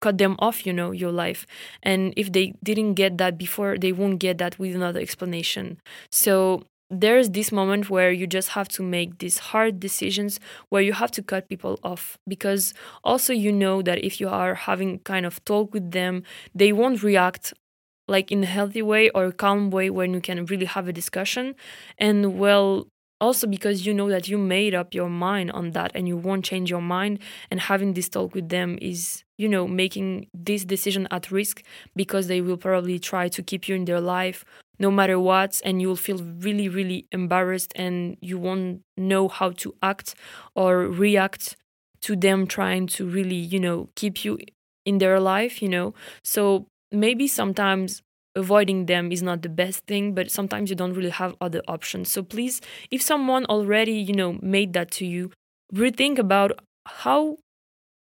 cut 0.00 0.18
them 0.18 0.36
off, 0.40 0.66
you 0.66 0.72
know, 0.72 0.90
your 0.90 1.12
life. 1.12 1.46
And 1.82 2.12
if 2.16 2.32
they 2.32 2.54
didn't 2.62 2.94
get 2.94 3.18
that 3.18 3.38
before, 3.38 3.78
they 3.78 3.92
won't 3.92 4.18
get 4.18 4.38
that 4.38 4.58
with 4.58 4.74
another 4.74 5.00
explanation. 5.00 5.78
So 6.10 6.64
there's 6.90 7.30
this 7.30 7.50
moment 7.50 7.88
where 7.88 8.12
you 8.12 8.26
just 8.26 8.50
have 8.50 8.68
to 8.68 8.82
make 8.82 9.18
these 9.18 9.38
hard 9.38 9.80
decisions 9.80 10.38
where 10.68 10.82
you 10.82 10.92
have 10.92 11.10
to 11.12 11.22
cut 11.22 11.48
people 11.48 11.78
off 11.82 12.18
because 12.28 12.74
also 13.02 13.32
you 13.32 13.50
know 13.50 13.80
that 13.80 14.04
if 14.04 14.20
you 14.20 14.28
are 14.28 14.54
having 14.54 14.98
kind 14.98 15.24
of 15.24 15.42
talk 15.46 15.72
with 15.72 15.90
them 15.92 16.22
they 16.54 16.70
won't 16.70 17.02
react 17.02 17.54
like 18.12 18.30
in 18.30 18.42
a 18.44 18.46
healthy 18.58 18.82
way 18.82 19.10
or 19.10 19.26
a 19.26 19.32
calm 19.32 19.70
way 19.70 19.90
when 19.90 20.14
you 20.14 20.20
can 20.20 20.44
really 20.46 20.66
have 20.66 20.86
a 20.88 20.92
discussion. 20.92 21.54
And 21.98 22.38
well 22.38 22.86
also 23.20 23.46
because 23.46 23.86
you 23.86 23.94
know 23.94 24.08
that 24.10 24.26
you 24.28 24.36
made 24.36 24.74
up 24.74 24.92
your 24.92 25.08
mind 25.08 25.50
on 25.52 25.70
that 25.70 25.92
and 25.94 26.08
you 26.08 26.16
won't 26.16 26.44
change 26.44 26.68
your 26.68 26.82
mind 26.82 27.20
and 27.50 27.60
having 27.60 27.94
this 27.94 28.08
talk 28.08 28.34
with 28.34 28.48
them 28.48 28.76
is 28.82 29.22
you 29.38 29.48
know 29.48 29.66
making 29.68 30.26
this 30.34 30.64
decision 30.64 31.06
at 31.12 31.30
risk 31.30 31.62
because 31.94 32.26
they 32.26 32.40
will 32.40 32.56
probably 32.56 32.98
try 32.98 33.28
to 33.28 33.40
keep 33.40 33.68
you 33.68 33.76
in 33.76 33.84
their 33.84 34.00
life 34.00 34.44
no 34.80 34.90
matter 34.90 35.20
what 35.20 35.60
and 35.64 35.80
you'll 35.80 35.94
feel 36.08 36.18
really 36.40 36.68
really 36.68 37.06
embarrassed 37.12 37.72
and 37.76 38.16
you 38.20 38.36
won't 38.38 38.80
know 38.96 39.28
how 39.28 39.50
to 39.50 39.72
act 39.82 40.16
or 40.56 40.78
react 40.88 41.56
to 42.00 42.16
them 42.16 42.46
trying 42.46 42.88
to 42.88 43.06
really 43.06 43.36
you 43.36 43.60
know 43.60 43.88
keep 43.94 44.24
you 44.24 44.38
in 44.84 44.98
their 44.98 45.20
life 45.20 45.62
you 45.62 45.68
know? 45.68 45.94
So 46.24 46.66
maybe 46.92 47.26
sometimes 47.28 48.02
avoiding 48.34 48.86
them 48.86 49.12
is 49.12 49.22
not 49.22 49.42
the 49.42 49.48
best 49.48 49.84
thing 49.86 50.14
but 50.14 50.30
sometimes 50.30 50.70
you 50.70 50.76
don't 50.76 50.94
really 50.94 51.10
have 51.10 51.34
other 51.40 51.62
options. 51.68 52.10
So 52.10 52.22
please 52.22 52.60
if 52.90 53.02
someone 53.02 53.44
already 53.46 53.92
you 53.94 54.14
know 54.14 54.38
made 54.42 54.72
that 54.74 54.90
to 54.92 55.06
you 55.06 55.30
rethink 55.74 56.18
about 56.18 56.52
how 56.86 57.36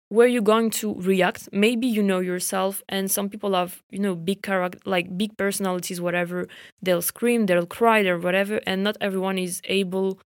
were 0.09 0.27
you 0.27 0.41
going 0.41 0.69
to 0.69 0.93
react. 0.95 1.47
Maybe 1.53 1.87
you 1.87 2.03
know 2.03 2.19
yourself 2.19 2.83
and 2.89 3.09
some 3.09 3.29
people 3.29 3.53
have 3.55 3.81
you 3.91 3.99
know 3.99 4.15
big 4.15 4.41
character 4.43 4.79
like 4.85 5.17
big 5.17 5.37
personalities 5.37 6.01
whatever. 6.01 6.47
They'll 6.81 7.01
scream 7.01 7.45
they'll 7.45 7.65
cry 7.65 8.05
or 8.05 8.19
whatever 8.19 8.59
and 8.67 8.83
not 8.83 8.97
everyone 9.01 9.37
is 9.37 9.61
able 9.65 10.19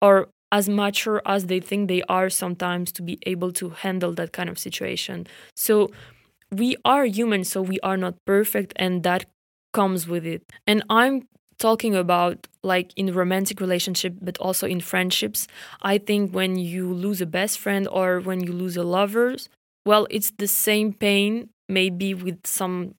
or 0.00 0.28
as 0.50 0.68
mature 0.68 1.20
as 1.26 1.46
they 1.46 1.60
think 1.60 1.88
they 1.88 2.02
are 2.08 2.30
sometimes 2.30 2.90
to 2.92 3.02
be 3.02 3.18
able 3.26 3.52
to 3.52 3.70
handle 3.70 4.12
that 4.14 4.32
kind 4.32 4.48
of 4.48 4.58
situation. 4.58 5.26
So 5.56 5.90
we 6.50 6.76
are 6.84 7.04
human, 7.04 7.44
so 7.44 7.62
we 7.62 7.78
are 7.80 7.96
not 7.96 8.14
perfect, 8.24 8.72
and 8.76 9.02
that 9.02 9.26
comes 9.72 10.06
with 10.08 10.26
it. 10.26 10.42
And 10.66 10.82
I'm 10.88 11.28
talking 11.58 11.94
about 11.94 12.46
like 12.62 12.92
in 12.96 13.12
romantic 13.12 13.60
relationship 13.60 14.14
but 14.22 14.38
also 14.38 14.64
in 14.64 14.80
friendships 14.80 15.48
i 15.82 15.98
think 15.98 16.32
when 16.32 16.56
you 16.56 16.92
lose 16.94 17.20
a 17.20 17.26
best 17.26 17.58
friend 17.58 17.88
or 17.90 18.20
when 18.20 18.38
you 18.40 18.52
lose 18.52 18.76
a 18.76 18.82
lover 18.84 19.34
well 19.84 20.06
it's 20.08 20.30
the 20.38 20.46
same 20.46 20.92
pain 20.92 21.48
maybe 21.68 22.14
with 22.14 22.46
some 22.46 22.94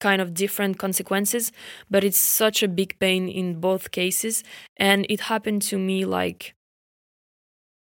kind 0.00 0.20
of 0.22 0.32
different 0.32 0.78
consequences 0.78 1.50
but 1.90 2.04
it's 2.04 2.18
such 2.18 2.62
a 2.62 2.68
big 2.68 2.96
pain 3.00 3.28
in 3.28 3.58
both 3.60 3.90
cases 3.90 4.44
and 4.76 5.06
it 5.08 5.22
happened 5.22 5.60
to 5.62 5.76
me 5.76 6.04
like 6.04 6.54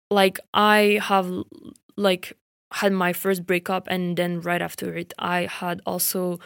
like 0.10 0.40
i 0.54 1.00
have 1.02 1.32
like 1.98 2.36
had 2.74 2.94
my 2.94 3.14
first 3.14 3.46
breakup 3.46 3.88
and 3.90 4.18
then 4.18 4.42
right 4.42 4.62
after 4.62 4.96
it 4.96 5.14
i 5.20 5.48
had 5.50 5.82
also 5.86 6.40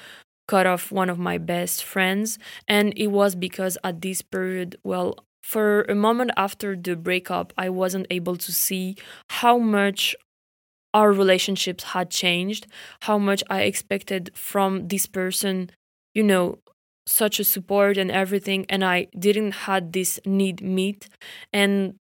cut 0.47 0.65
off 0.65 0.91
one 0.91 1.09
of 1.09 1.17
my 1.17 1.37
best 1.37 1.83
friends. 1.83 2.37
And 2.67 2.93
it 2.97 3.07
was 3.07 3.35
because 3.35 3.77
at 3.83 4.01
this 4.01 4.21
period 4.21 4.77
well 4.83 5.15
for 5.41 5.83
a 5.83 5.95
moment 5.95 6.31
after 6.37 6.75
the 6.75 6.95
breakup 6.95 7.51
i 7.57 7.69
wasn't 7.69 8.07
able 8.09 8.37
to 8.37 8.51
see 8.53 8.95
how 9.29 9.57
much 9.57 10.15
our 10.93 11.11
relationships 11.11 11.83
had 11.83 12.09
changed 12.09 12.65
how 13.01 13.17
much 13.17 13.43
i 13.49 13.63
expected 13.63 14.31
from 14.35 14.87
this 14.87 15.05
person 15.05 15.69
you 16.13 16.23
know 16.23 16.59
such 17.05 17.39
a 17.41 17.43
support 17.43 17.97
and 17.97 18.09
everything 18.09 18.65
and 18.69 18.85
i 18.85 19.05
didn't 19.19 19.51
had 19.51 19.91
this 19.91 20.19
need 20.25 20.61
meet. 20.61 21.09
And 21.51 21.95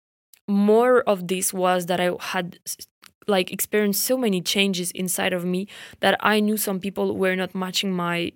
more 0.47 1.01
of 1.03 1.29
this 1.29 1.55
was 1.55 1.87
that 1.87 2.01
i 2.01 2.11
had 2.21 2.59
like 3.27 3.53
experienced 3.53 4.03
so 4.05 4.17
many 4.17 4.41
changes 4.41 4.91
inside 4.93 5.33
of 5.33 5.45
me 5.45 5.69
that 6.01 6.17
I 6.21 6.41
knew 6.41 6.57
some 6.57 6.81
people 6.81 7.17
were 7.17 7.37
not 7.37 7.55
matching 7.55 7.93
my 7.93 8.33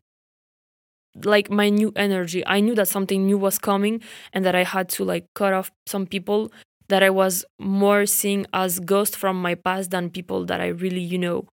like 1.22 1.50
my 1.50 1.68
new 1.68 1.92
energy. 1.96 2.44
I 2.46 2.60
knew 2.60 2.74
that 2.74 2.88
something 2.88 3.24
new 3.26 3.38
was 3.38 3.58
coming 3.58 4.00
and 4.32 4.44
that 4.44 4.54
I 4.54 4.64
had 4.64 4.88
to 4.90 5.04
like 5.04 5.26
cut 5.34 5.52
off 5.52 5.70
some 5.86 6.06
people 6.06 6.52
that 6.88 7.02
I 7.02 7.10
was 7.10 7.44
more 7.58 8.04
seeing 8.06 8.46
as 8.52 8.80
ghosts 8.80 9.16
from 9.16 9.40
my 9.40 9.54
past 9.54 9.90
than 9.90 10.10
people 10.10 10.44
that 10.46 10.60
I 10.60 10.68
really, 10.68 11.00
you 11.00 11.18
know, 11.18 11.46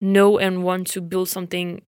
know 0.00 0.38
and 0.38 0.64
want 0.64 0.86
to 0.88 1.00
build 1.00 1.28
something 1.28 1.82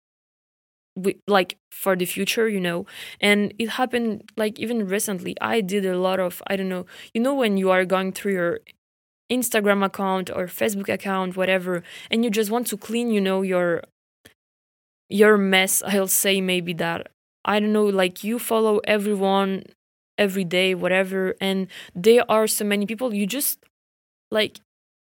with, 0.97 1.17
like 1.27 1.57
for 1.71 1.97
the 1.97 2.05
future, 2.07 2.49
you 2.49 2.61
know. 2.61 2.87
And 3.21 3.55
it 3.59 3.71
happened 3.71 4.31
like 4.37 4.59
even 4.59 4.87
recently. 4.87 5.37
I 5.41 5.61
did 5.61 5.87
a 5.87 5.99
lot 5.99 6.21
of 6.21 6.43
I 6.47 6.57
don't 6.57 6.69
know, 6.69 6.87
you 7.15 7.21
know 7.21 7.35
when 7.35 7.57
you 7.57 7.71
are 7.71 7.85
going 7.85 8.13
through 8.13 8.33
your 8.33 8.61
Instagram 9.31 9.85
account 9.85 10.31
or 10.31 10.47
Facebook 10.47 10.89
account, 10.89 11.37
whatever, 11.37 11.83
and 12.11 12.25
you 12.25 12.31
just 12.31 12.51
want 12.51 12.67
to 12.69 12.77
clean, 12.77 13.11
you 13.11 13.21
know, 13.21 13.43
your 13.43 13.83
your 15.09 15.37
mess. 15.37 15.83
I'll 15.87 16.09
say 16.09 16.41
maybe 16.41 16.73
that 16.75 17.09
I 17.45 17.61
don't 17.61 17.73
know, 17.73 17.87
like 17.87 18.25
you 18.25 18.39
follow 18.39 18.79
everyone 18.85 19.65
every 20.19 20.45
day, 20.45 20.75
whatever, 20.75 21.35
and 21.41 21.69
there 21.95 22.25
are 22.31 22.47
so 22.47 22.65
many 22.65 22.87
people. 22.87 23.15
You 23.15 23.27
just 23.27 23.59
like 24.31 24.61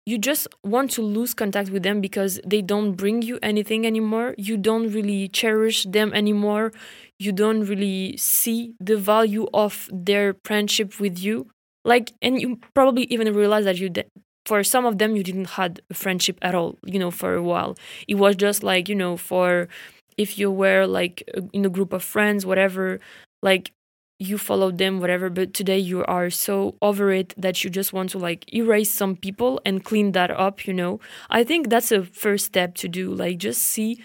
you 0.06 0.18
just 0.18 0.48
want 0.64 0.92
to 0.92 1.02
lose 1.02 1.34
contact 1.34 1.70
with 1.70 1.84
them 1.84 2.02
because 2.02 2.40
they 2.46 2.62
don't 2.62 2.94
bring 2.94 3.22
you 3.22 3.40
anything 3.42 3.86
anymore. 3.88 4.36
You 4.38 4.58
don't 4.58 4.92
really 4.92 5.28
cherish 5.28 5.84
them 5.86 6.14
anymore. 6.14 6.74
You 7.20 7.32
don't 7.32 7.66
really 7.66 8.18
see 8.18 8.76
the 8.80 8.98
value 8.98 9.48
of 9.54 9.90
their 9.92 10.36
friendship 10.44 11.00
with 11.00 11.20
you 11.20 11.50
like 11.86 12.14
and 12.22 12.42
you 12.42 12.60
probably 12.76 13.06
even 13.06 13.34
realize 13.34 13.66
that 13.66 13.80
you 13.80 13.90
de- 13.90 14.06
for 14.46 14.64
some 14.64 14.86
of 14.86 15.00
them 15.00 15.16
you 15.16 15.24
didn't 15.24 15.52
had 15.52 15.82
a 15.92 15.96
friendship 15.96 16.38
at 16.44 16.56
all 16.56 16.78
you 16.86 17.00
know 17.00 17.12
for 17.12 17.36
a 17.36 17.44
while. 17.44 17.78
It 18.08 18.16
was 18.16 18.36
just 18.36 18.64
like 18.64 18.90
you 18.90 18.96
know 18.96 19.18
for 19.18 19.70
if 20.18 20.38
you 20.40 20.52
were 20.52 20.86
like 20.88 21.24
in 21.54 21.66
a 21.66 21.70
group 21.70 21.94
of 21.94 22.04
friends 22.04 22.46
whatever 22.46 23.00
like 23.44 23.72
you 24.18 24.38
followed 24.38 24.78
them 24.78 25.02
whatever 25.02 25.30
but 25.30 25.54
today 25.54 25.78
you 25.78 26.04
are 26.06 26.30
so 26.30 26.76
over 26.82 27.12
it 27.12 27.34
that 27.38 27.64
you 27.64 27.70
just 27.70 27.92
want 27.92 28.10
to 28.12 28.18
like 28.18 28.52
erase 28.54 28.90
some 28.92 29.16
people 29.18 29.60
and 29.66 29.84
clean 29.84 30.14
that 30.14 30.32
up 30.32 30.66
you 30.68 30.74
know? 30.74 31.00
I 31.30 31.44
think 31.44 31.70
that's 31.70 31.92
a 31.92 32.04
first 32.04 32.46
step 32.46 32.76
to 32.76 32.88
do 32.88 33.14
like 33.14 33.38
just 33.40 33.62
see 33.62 34.02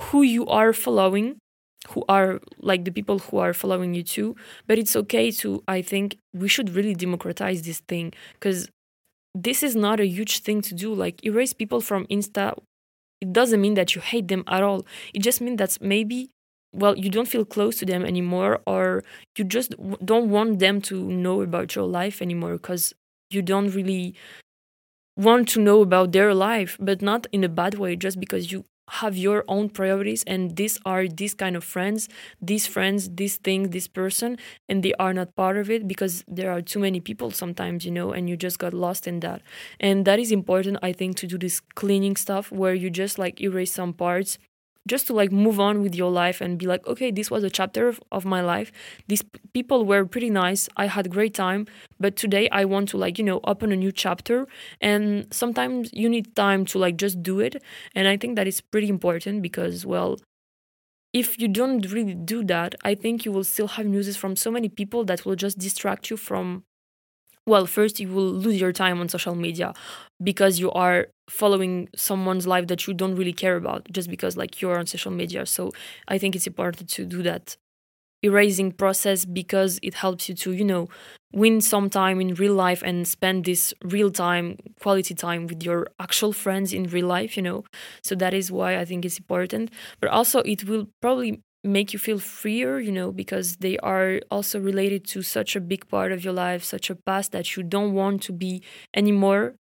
who 0.00 0.22
you 0.22 0.46
are 0.46 0.72
following 0.72 1.38
who 1.92 2.04
are 2.08 2.40
like 2.60 2.84
the 2.84 2.90
people 2.92 3.18
who 3.18 3.38
are 3.38 3.52
following 3.54 3.94
you 3.94 4.02
too. 4.02 4.36
But 4.66 4.78
it's 4.78 4.96
okay 4.96 5.30
to 5.42 5.62
i 5.68 5.82
think 5.82 6.16
we 6.34 6.48
should 6.48 6.70
really 6.70 6.94
democratize 6.94 7.62
this 7.62 7.80
thing 7.88 8.12
because 8.34 8.68
this 9.34 9.62
is 9.62 9.74
not 9.76 10.00
a 10.00 10.06
huge 10.06 10.40
thing 10.40 10.60
to 10.62 10.74
do. 10.74 10.94
Like 10.94 11.24
erase 11.24 11.52
people 11.52 11.80
from 11.80 12.06
insta 12.06 12.56
it 13.20 13.32
doesn't 13.32 13.60
mean 13.60 13.74
that 13.74 13.94
you 13.94 14.00
hate 14.00 14.28
them 14.28 14.44
at 14.48 14.62
all. 14.62 14.84
It 15.14 15.22
just 15.22 15.40
means 15.40 15.58
that 15.58 15.78
maybe 15.80 16.30
well 16.72 16.96
you 16.98 17.10
don't 17.10 17.28
feel 17.28 17.44
close 17.44 17.78
to 17.78 17.86
them 17.86 18.04
anymore 18.04 18.60
or 18.66 19.04
you 19.38 19.44
just 19.44 19.74
don't 20.04 20.30
want 20.30 20.58
them 20.58 20.80
to 20.82 21.04
know 21.10 21.42
about 21.42 21.74
your 21.74 21.86
life 21.86 22.22
anymore 22.22 22.52
because 22.54 22.94
you 23.30 23.42
don't 23.42 23.70
really 23.74 24.14
want 25.16 25.48
to 25.48 25.60
know 25.60 25.82
about 25.82 26.12
their 26.12 26.34
life 26.34 26.76
but 26.80 27.02
not 27.02 27.26
in 27.32 27.44
a 27.44 27.48
bad 27.48 27.74
way 27.74 27.96
just 27.96 28.18
because 28.18 28.50
you 28.50 28.64
have 28.90 29.16
your 29.16 29.44
own 29.48 29.68
priorities 29.70 30.22
and 30.24 30.56
these 30.56 30.78
are 30.84 31.06
these 31.08 31.34
kind 31.34 31.56
of 31.56 31.64
friends 31.64 32.08
these 32.40 32.66
friends 32.66 33.08
this 33.10 33.36
thing 33.36 33.70
this 33.70 33.86
person 33.88 34.36
and 34.68 34.82
they 34.82 34.92
are 34.98 35.14
not 35.14 35.34
part 35.36 35.56
of 35.56 35.70
it 35.70 35.86
because 35.86 36.24
there 36.26 36.50
are 36.50 36.60
too 36.60 36.78
many 36.80 37.00
people 37.00 37.30
sometimes 37.30 37.84
you 37.84 37.90
know 37.90 38.12
and 38.12 38.28
you 38.28 38.36
just 38.36 38.58
got 38.58 38.74
lost 38.74 39.06
in 39.06 39.20
that. 39.20 39.40
And 39.80 40.04
that 40.06 40.18
is 40.18 40.32
important 40.32 40.78
i 40.82 40.92
think 40.92 41.16
to 41.16 41.26
do 41.26 41.38
this 41.38 41.60
cleaning 41.74 42.16
stuff 42.16 42.50
where 42.50 42.74
you 42.74 42.90
just 42.90 43.18
like 43.18 43.40
erase 43.40 43.72
some 43.72 43.92
parts 43.92 44.38
just 44.86 45.06
to 45.06 45.12
like 45.12 45.30
move 45.32 45.60
on 45.60 45.82
with 45.82 45.94
your 45.94 46.10
life 46.10 46.40
and 46.40 46.58
be 46.58 46.66
like 46.66 46.86
okay 46.86 47.10
this 47.10 47.30
was 47.30 47.44
a 47.44 47.50
chapter 47.50 47.88
of, 47.88 48.00
of 48.10 48.24
my 48.24 48.40
life. 48.40 48.72
These 49.08 49.22
p- 49.22 49.40
people 49.52 49.84
were 49.84 50.04
pretty 50.04 50.30
nice. 50.30 50.68
I 50.76 50.86
had 50.86 51.10
great 51.10 51.34
time. 51.34 51.66
But 52.00 52.16
today 52.16 52.48
i 52.50 52.64
want 52.64 52.88
to 52.90 52.96
like 52.96 53.18
you 53.18 53.24
know 53.24 53.40
open 53.44 53.72
a 53.72 53.76
new 53.76 53.92
chapter. 53.92 54.46
And 54.80 55.26
sometimes 55.32 55.90
you 55.92 56.08
need 56.08 56.34
time 56.36 56.64
to 56.66 56.78
like 56.78 56.96
just 56.96 57.22
do 57.22 57.40
it. 57.40 57.62
And 57.94 58.08
i 58.08 58.16
think 58.16 58.36
that 58.36 58.46
is 58.48 58.60
pretty 58.60 58.88
important 58.88 59.42
because 59.42 59.86
well 59.86 60.18
if 61.12 61.38
you 61.38 61.48
don't 61.48 61.90
really 61.92 62.14
do 62.14 62.44
that 62.44 62.74
i 62.84 62.94
think 62.94 63.24
you 63.24 63.32
will 63.32 63.44
still 63.44 63.68
have 63.68 63.86
news 63.86 64.16
from 64.16 64.36
so 64.36 64.50
many 64.50 64.68
people 64.68 65.04
that 65.04 65.24
will 65.24 65.36
just 65.36 65.58
distract 65.58 66.10
you 66.10 66.16
from 66.16 66.64
well 67.46 67.66
first 67.66 67.98
you 68.00 68.08
will 68.08 68.30
lose 68.32 68.60
your 68.60 68.72
time 68.72 69.00
on 69.00 69.08
social 69.08 69.34
media 69.34 69.72
because 70.22 70.58
you 70.60 70.70
are 70.72 71.08
following 71.28 71.88
someone's 71.96 72.46
life 72.46 72.66
that 72.68 72.86
you 72.86 72.94
don't 72.94 73.16
really 73.16 73.32
care 73.32 73.56
about 73.56 73.90
just 73.92 74.08
because 74.10 74.36
like 74.36 74.60
you're 74.60 74.78
on 74.78 74.86
social 74.86 75.10
media. 75.10 75.46
So 75.46 75.72
i 76.08 76.18
think 76.18 76.36
it's 76.36 76.46
important 76.46 76.88
to 76.90 77.04
do 77.04 77.22
that. 77.22 77.56
Erasing 78.24 78.72
process 78.72 79.24
because 79.24 79.80
it 79.82 79.94
helps 79.94 80.28
you 80.28 80.34
to 80.36 80.52
you 80.52 80.64
know 80.64 80.88
win 81.32 81.60
some 81.60 81.90
time 81.90 82.20
in 82.20 82.34
real 82.34 82.54
life 82.54 82.82
and 82.84 83.08
spend 83.08 83.44
this 83.44 83.74
real 83.84 84.10
time 84.12 84.56
quality 84.80 85.14
time 85.14 85.46
with 85.48 85.62
your 85.64 85.88
actual 86.00 86.32
friends 86.32 86.72
in 86.72 86.84
real 86.84 87.06
life 87.06 87.36
you 87.36 87.42
know? 87.42 87.64
So 88.04 88.14
that 88.16 88.34
is 88.34 88.52
why 88.52 88.78
i 88.78 88.84
think 88.84 89.04
it's 89.04 89.18
important. 89.18 89.70
But 90.00 90.10
also 90.10 90.40
it 90.40 90.64
will 90.64 90.86
probably 91.00 91.40
make 91.64 91.92
you 91.92 91.98
feel 91.98 92.18
freer, 92.18 92.78
you 92.80 92.92
know, 92.92 93.12
because 93.12 93.56
they 93.56 93.78
are 93.78 94.20
also 94.30 94.58
related 94.60 95.04
to 95.06 95.22
such 95.22 95.54
a 95.54 95.60
big 95.60 95.88
part 95.88 96.12
of 96.12 96.24
your 96.24 96.32
life, 96.32 96.64
such 96.64 96.90
a 96.90 96.94
past 96.94 97.32
that 97.32 97.56
you 97.56 97.62
don't 97.62 97.94
want 97.94 98.22
to 98.22 98.32
be 98.32 98.62
anymore, 98.94 99.54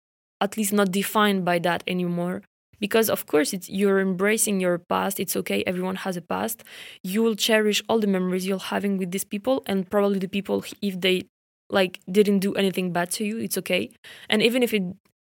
at 0.42 0.58
least 0.58 0.74
not 0.74 0.92
defined 0.92 1.44
by 1.44 1.60
that 1.60 1.84
anymore. 1.88 2.42
Because 2.80 3.10
of 3.10 3.26
course 3.26 3.52
it's 3.52 3.70
you're 3.70 4.00
embracing 4.00 4.62
your 4.62 4.78
past. 4.78 5.20
It's 5.20 5.36
okay, 5.36 5.64
everyone 5.68 5.98
has 5.98 6.16
a 6.16 6.22
past. 6.22 6.64
You 7.04 7.22
will 7.22 7.36
cherish 7.36 7.84
all 7.90 8.00
the 8.00 8.08
memories 8.08 8.48
you're 8.48 8.58
having 8.58 8.98
with 8.98 9.12
these 9.12 9.26
people 9.26 9.64
and 9.66 9.90
probably 9.90 10.20
the 10.20 10.30
people 10.30 10.64
if 10.82 11.00
they 11.02 11.24
like 11.70 12.00
didn't 12.10 12.40
do 12.40 12.56
anything 12.56 12.94
bad 12.94 13.12
to 13.12 13.26
you, 13.26 13.38
it's 13.38 13.58
okay. 13.58 13.92
And 14.30 14.42
even 14.42 14.64
if 14.64 14.74
it 14.74 14.84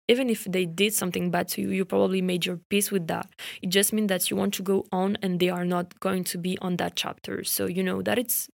even 0.08 0.30
if 0.30 0.46
they 0.46 0.66
did 0.66 0.94
something 0.94 1.32
bad 1.32 1.48
to 1.50 1.62
you, 1.62 1.70
you 1.70 1.86
probably 1.86 2.22
made 2.22 2.46
your 2.46 2.60
peace 2.70 2.92
with 2.92 3.08
that. 3.08 3.30
It 3.62 3.70
just 3.70 3.92
means 3.94 4.08
that 4.10 4.30
you 4.30 4.38
want 4.38 4.54
to 4.56 4.64
go 4.64 4.86
on 4.92 5.18
and 5.22 5.40
they 5.40 5.50
are 5.50 5.66
not 5.66 6.00
going 6.00 6.24
to 6.26 6.38
be 6.38 6.58
on 6.60 6.78
that 6.78 6.96
chapter. 6.96 7.44
So 7.44 7.66
you 7.66 7.84
know 7.84 8.02
that 8.02 8.18
it's 8.18 8.50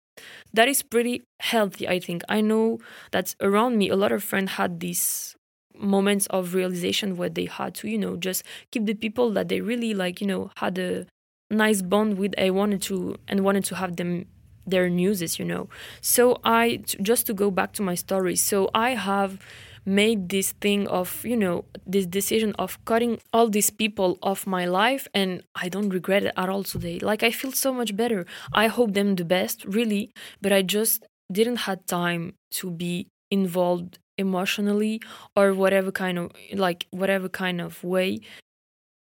that 0.53 0.67
is 0.67 0.81
pretty 0.83 1.23
healthy, 1.39 1.87
I 1.87 1.99
think. 1.99 2.23
I 2.29 2.41
know 2.41 2.79
that 3.11 3.35
around 3.41 3.77
me 3.77 3.89
a 3.89 3.95
lot 3.95 4.11
of 4.11 4.23
friends 4.23 4.51
had 4.51 4.79
these 4.79 5.35
moments 5.77 6.27
of 6.27 6.53
realization 6.53 7.15
where 7.15 7.29
they 7.29 7.45
had 7.45 7.73
to, 7.75 7.87
you 7.87 7.97
know, 7.97 8.17
just 8.17 8.43
keep 8.71 8.85
the 8.85 8.93
people 8.93 9.31
that 9.31 9.47
they 9.47 9.61
really 9.61 9.93
like, 9.93 10.19
you 10.21 10.27
know, 10.27 10.51
had 10.57 10.77
a 10.77 11.05
nice 11.49 11.81
bond 11.81 12.17
with 12.17 12.33
I 12.37 12.49
wanted 12.49 12.81
to 12.83 13.15
and 13.27 13.41
wanted 13.43 13.63
to 13.65 13.75
have 13.75 13.95
them 13.95 14.25
their 14.67 14.89
newses, 14.89 15.39
you 15.39 15.45
know. 15.45 15.69
So 16.01 16.39
I 16.43 16.81
just 17.01 17.25
to 17.27 17.33
go 17.33 17.49
back 17.49 17.73
to 17.73 17.81
my 17.81 17.95
story. 17.95 18.35
So 18.35 18.69
I 18.73 18.91
have 18.91 19.39
made 19.85 20.29
this 20.29 20.51
thing 20.61 20.87
of 20.87 21.23
you 21.25 21.37
know 21.37 21.65
this 21.85 22.05
decision 22.05 22.53
of 22.59 22.83
cutting 22.85 23.19
all 23.33 23.49
these 23.49 23.69
people 23.69 24.17
off 24.21 24.45
my 24.47 24.65
life 24.65 25.07
and 25.13 25.43
i 25.55 25.69
don't 25.69 25.89
regret 25.89 26.23
it 26.23 26.33
at 26.37 26.49
all 26.49 26.63
today. 26.63 26.99
Like 26.99 27.23
i 27.23 27.31
feel 27.31 27.51
so 27.51 27.73
much 27.73 27.95
better. 27.95 28.25
I 28.53 28.67
hope 28.67 28.93
them 28.93 29.15
the 29.15 29.25
best 29.25 29.65
really 29.65 30.11
but 30.41 30.51
i 30.51 30.61
just 30.61 31.05
didn't 31.31 31.57
had 31.67 31.85
time 31.87 32.33
to 32.51 32.71
be 32.71 33.07
involved 33.31 33.99
emotionally 34.17 35.01
or 35.35 35.53
whatever 35.53 35.91
kind 35.91 36.17
of 36.17 36.31
like 36.53 36.87
whatever 36.91 37.29
kind 37.29 37.61
of 37.61 37.83
way 37.83 38.19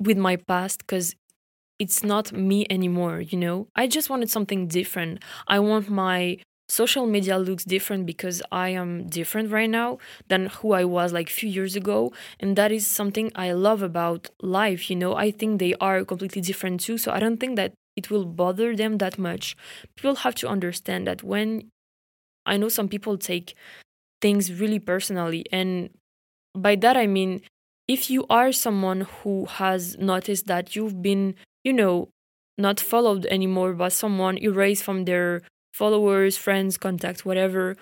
with 0.00 0.16
my 0.16 0.36
past 0.36 0.78
because 0.78 1.14
it's 1.78 2.02
not 2.04 2.32
me 2.32 2.66
anymore 2.70 3.20
you 3.20 3.38
know? 3.38 3.66
I 3.74 3.86
just 3.86 4.08
wanted 4.10 4.30
something 4.30 4.68
different. 4.68 5.22
I 5.48 5.58
want 5.58 5.88
my 5.90 6.38
social 6.72 7.06
media 7.06 7.36
looks 7.38 7.64
different 7.64 8.06
because 8.06 8.42
I 8.50 8.70
am 8.70 9.06
different 9.06 9.50
right 9.50 9.68
now 9.68 9.98
than 10.28 10.46
who 10.46 10.72
I 10.72 10.84
was 10.84 11.12
like 11.12 11.28
a 11.28 11.38
few 11.40 11.50
years 11.50 11.76
ago. 11.76 12.12
And 12.40 12.56
that 12.56 12.72
is 12.72 12.86
something 12.86 13.30
I 13.34 13.52
love 13.52 13.82
about 13.82 14.30
life. 14.40 14.88
You 14.88 14.96
know, 14.96 15.14
I 15.14 15.30
think 15.30 15.58
they 15.58 15.74
are 15.80 16.02
completely 16.04 16.40
different 16.40 16.80
too. 16.80 16.96
So 16.96 17.12
I 17.12 17.20
don't 17.20 17.38
think 17.38 17.56
that 17.56 17.72
it 17.94 18.10
will 18.10 18.24
bother 18.24 18.74
them 18.74 18.96
that 18.98 19.18
much. 19.18 19.54
People 19.96 20.16
have 20.24 20.34
to 20.36 20.48
understand 20.48 21.06
that 21.06 21.22
when 21.22 21.68
I 22.46 22.56
know 22.56 22.70
some 22.70 22.88
people 22.88 23.18
take 23.18 23.54
things 24.22 24.52
really 24.52 24.78
personally. 24.78 25.44
And 25.52 25.90
by 26.54 26.76
that, 26.76 26.96
I 26.96 27.06
mean, 27.06 27.42
if 27.88 28.10
you 28.10 28.26
are 28.30 28.52
someone 28.52 29.02
who 29.02 29.46
has 29.46 29.98
noticed 29.98 30.46
that 30.46 30.74
you've 30.74 31.02
been, 31.02 31.34
you 31.64 31.72
know, 31.72 32.08
not 32.58 32.80
followed 32.80 33.26
anymore 33.26 33.72
by 33.74 33.88
someone 33.88 34.38
erased 34.38 34.84
from 34.84 35.04
their 35.04 35.42
followers, 35.72 36.36
friends, 36.36 36.76
contacts, 36.78 37.24
whatever, 37.24 37.76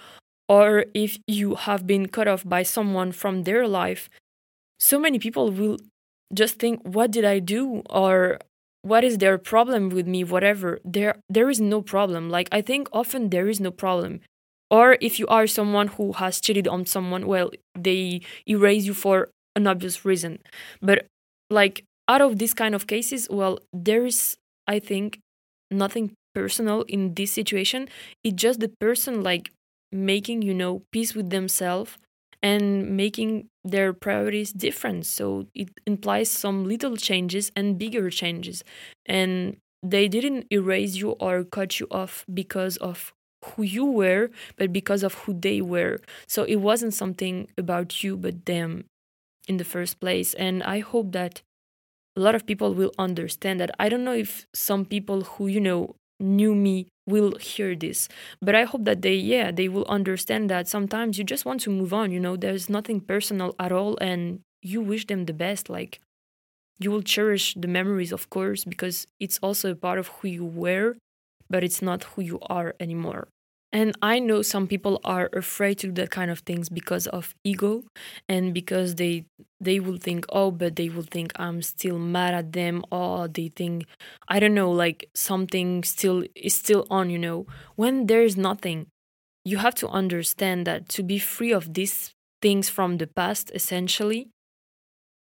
or 0.49 0.87
if 0.95 1.19
you 1.27 1.55
have 1.57 1.87
been 1.87 2.07
cut 2.09 2.29
off 2.29 2.45
by 2.49 2.63
someone 2.63 3.13
from 3.13 3.45
their 3.45 3.67
life, 3.69 4.09
so 4.79 4.99
many 4.99 5.19
people 5.19 5.51
will 5.53 5.79
just 6.35 6.59
think, 6.59 6.81
What 6.85 7.11
did 7.11 7.25
I 7.25 7.39
do? 7.41 7.83
or 7.91 8.39
what 8.83 9.05
is 9.05 9.19
their 9.19 9.39
problem 9.39 9.91
with 9.91 10.07
me? 10.07 10.25
whatever. 10.25 10.81
There 10.85 11.17
there 11.29 11.51
is 11.51 11.61
no 11.61 11.83
problem. 11.83 12.31
Like 12.31 12.49
i 12.53 12.63
think 12.63 12.89
often 12.93 13.31
there 13.31 13.49
is 13.49 13.61
no 13.61 13.71
problem. 13.71 14.21
Or 14.71 14.97
if 15.01 15.19
you 15.19 15.27
are 15.27 15.47
someone 15.47 15.89
who 15.89 16.13
has 16.15 16.41
cheated 16.41 16.69
on 16.69 16.87
someone 16.87 17.27
well 17.27 17.51
they 17.79 18.23
erase 18.49 18.85
you 18.87 18.95
for 18.95 19.29
an 19.57 19.67
obvious 19.67 20.05
reason. 20.05 20.39
But 20.81 21.07
like 21.51 21.85
out 22.09 22.21
of 22.23 22.39
these 22.39 22.55
kind 22.55 22.75
of 22.75 22.87
cases 22.87 23.29
well 23.31 23.59
there 23.73 24.07
is 24.07 24.37
i 24.67 24.79
think 24.79 25.19
nothing 25.71 26.13
personal 26.35 26.83
in 26.83 27.15
this 27.15 27.33
situation. 27.33 27.89
It's 28.25 28.37
just 28.41 28.61
the 28.61 28.69
person 28.81 29.23
like 29.23 29.51
making 29.93 30.43
you 30.43 30.55
know 30.55 30.83
peace 30.93 31.15
with 31.15 31.31
themselves 31.31 31.97
and 32.43 32.97
making 32.97 33.49
their 33.65 33.93
priorities 33.93 34.53
different. 34.53 35.07
So 35.07 35.47
it 35.55 35.69
implies 35.87 36.31
some 36.31 36.65
little 36.67 36.97
changes 36.97 37.53
and 37.55 37.79
bigger 37.79 38.09
changes. 38.11 38.65
And 39.07 39.57
they 39.83 40.09
didn't 40.09 40.47
erase 40.51 40.97
you 40.97 41.11
or 41.21 41.45
cut 41.45 41.81
you 41.81 41.87
off 41.91 42.25
because 42.33 42.77
of 42.79 43.13
who 43.57 43.63
you 43.63 43.85
were 43.87 44.31
but 44.59 44.73
because 44.73 45.03
of 45.03 45.15
who 45.15 45.33
they 45.33 45.61
were. 45.61 46.01
So 46.29 46.45
it 46.45 46.57
wasn't 46.57 46.95
something 46.95 47.49
about 47.57 48.03
you 48.05 48.17
but 48.17 48.45
them 48.47 48.85
in 49.49 49.57
the 49.59 49.65
first 49.65 50.01
place. 50.01 50.35
And 50.35 50.63
i 50.63 50.81
hope 50.81 51.13
that 51.13 51.43
a 52.17 52.21
lot 52.21 52.35
of 52.35 52.47
people 52.47 52.75
will 52.75 52.93
understand 52.99 53.61
that. 53.61 53.71
I 53.79 53.89
don't 53.89 54.05
know 54.05 54.15
if 54.15 54.47
some 54.55 54.85
people 54.85 55.23
who 55.23 55.47
you 55.49 55.61
know 55.61 55.97
knew 56.21 56.55
me 56.55 56.89
will 57.07 57.37
hear 57.39 57.75
this. 57.75 58.09
But 58.41 58.55
i 58.55 58.65
hope 58.65 58.85
that 58.85 59.03
they 59.03 59.15
yeah 59.15 59.51
they 59.51 59.69
will 59.69 59.87
understand 59.89 60.51
that 60.51 60.69
sometimes 60.69 61.19
you 61.19 61.25
just 61.25 61.45
want 61.45 61.61
to 61.63 61.71
move 61.71 61.93
on 61.93 62.13
you 62.13 62.21
know? 62.21 62.37
There's 62.37 62.69
nothing 62.71 63.01
personal 63.01 63.55
at 63.59 63.73
all 63.73 63.97
and 64.01 64.41
you 64.63 64.81
wish 64.81 65.07
them 65.07 65.27
the 65.27 65.33
best 65.33 65.69
like 65.71 66.01
you 66.79 66.91
will 66.91 67.03
cherish 67.03 67.55
the 67.55 67.69
memories 67.69 68.13
of 68.13 68.31
course 68.31 68.65
because 68.65 69.07
it's 69.21 69.39
also 69.43 69.71
a 69.73 69.77
part 69.77 69.99
of 69.99 70.09
who 70.09 70.29
you 70.29 70.45
were 70.45 70.97
but 71.49 71.65
it's 71.65 71.83
not 71.83 72.05
who 72.05 72.23
you 72.23 72.39
are 72.49 72.75
anymore 72.81 73.29
and 73.73 73.97
I 74.03 74.19
know 74.19 74.43
some 74.43 74.67
people 74.67 75.01
are 75.05 75.29
afraid 75.33 75.79
to 75.79 75.87
do 75.89 75.93
that 76.03 76.11
kind 76.11 76.31
of 76.31 76.41
things 76.41 76.69
because 76.69 77.07
of 77.07 77.35
ego 77.45 77.85
and 78.29 78.53
because 78.53 78.97
they 78.97 79.27
they 79.61 79.79
will 79.79 79.99
think, 79.99 80.25
oh, 80.31 80.51
but 80.51 80.77
they 80.77 80.89
will 80.89 81.03
think 81.03 81.33
I'm 81.37 81.61
still 81.63 81.99
mad 81.99 82.33
at 82.35 82.53
them, 82.53 82.83
or 82.91 83.29
they 83.29 83.49
think 83.55 83.87
I 84.29 84.41
don't 84.41 84.55
know, 84.55 84.71
like 84.71 85.09
something 85.15 85.85
still 85.85 86.25
is 86.35 86.55
still 86.55 86.87
on, 86.91 87.11
you 87.11 87.19
know. 87.19 87.47
When 87.77 88.07
there's 88.07 88.37
nothing, 88.37 88.87
you 89.45 89.59
have 89.59 89.75
to 89.77 89.89
understand 89.89 90.67
that 90.67 90.89
to 90.91 91.03
be 91.03 91.19
free 91.19 91.53
of 91.53 91.75
these 91.75 92.13
things 92.43 92.69
from 92.69 92.99
the 92.99 93.07
past, 93.07 93.51
essentially, 93.55 94.29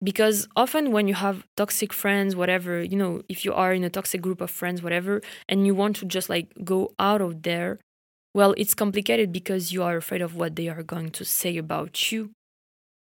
because 0.04 0.48
often 0.56 0.92
when 0.92 1.08
you 1.08 1.14
have 1.14 1.46
toxic 1.56 1.94
friends 1.94 2.36
whatever 2.36 2.82
you 2.82 2.98
know 2.98 3.22
if 3.30 3.46
you 3.46 3.54
are 3.54 3.74
in 3.74 3.84
a 3.84 3.90
toxic 3.90 4.22
group 4.22 4.42
of 4.42 4.50
friends 4.50 4.82
whatever 4.82 5.22
and 5.48 5.66
you 5.68 5.76
want 5.76 5.96
to 5.96 6.06
just 6.06 6.30
like 6.30 6.52
go 6.64 6.94
out 7.00 7.22
of 7.22 7.44
there 7.44 7.80
well, 8.34 8.54
it's 8.58 8.74
complicated 8.74 9.32
because 9.32 9.74
you 9.74 9.84
are 9.84 9.98
afraid 9.98 10.22
of 10.22 10.36
what 10.36 10.56
they 10.56 10.68
are 10.70 10.84
going 10.84 11.10
to 11.12 11.26
say 11.26 11.58
about 11.58 12.12
you. 12.12 12.32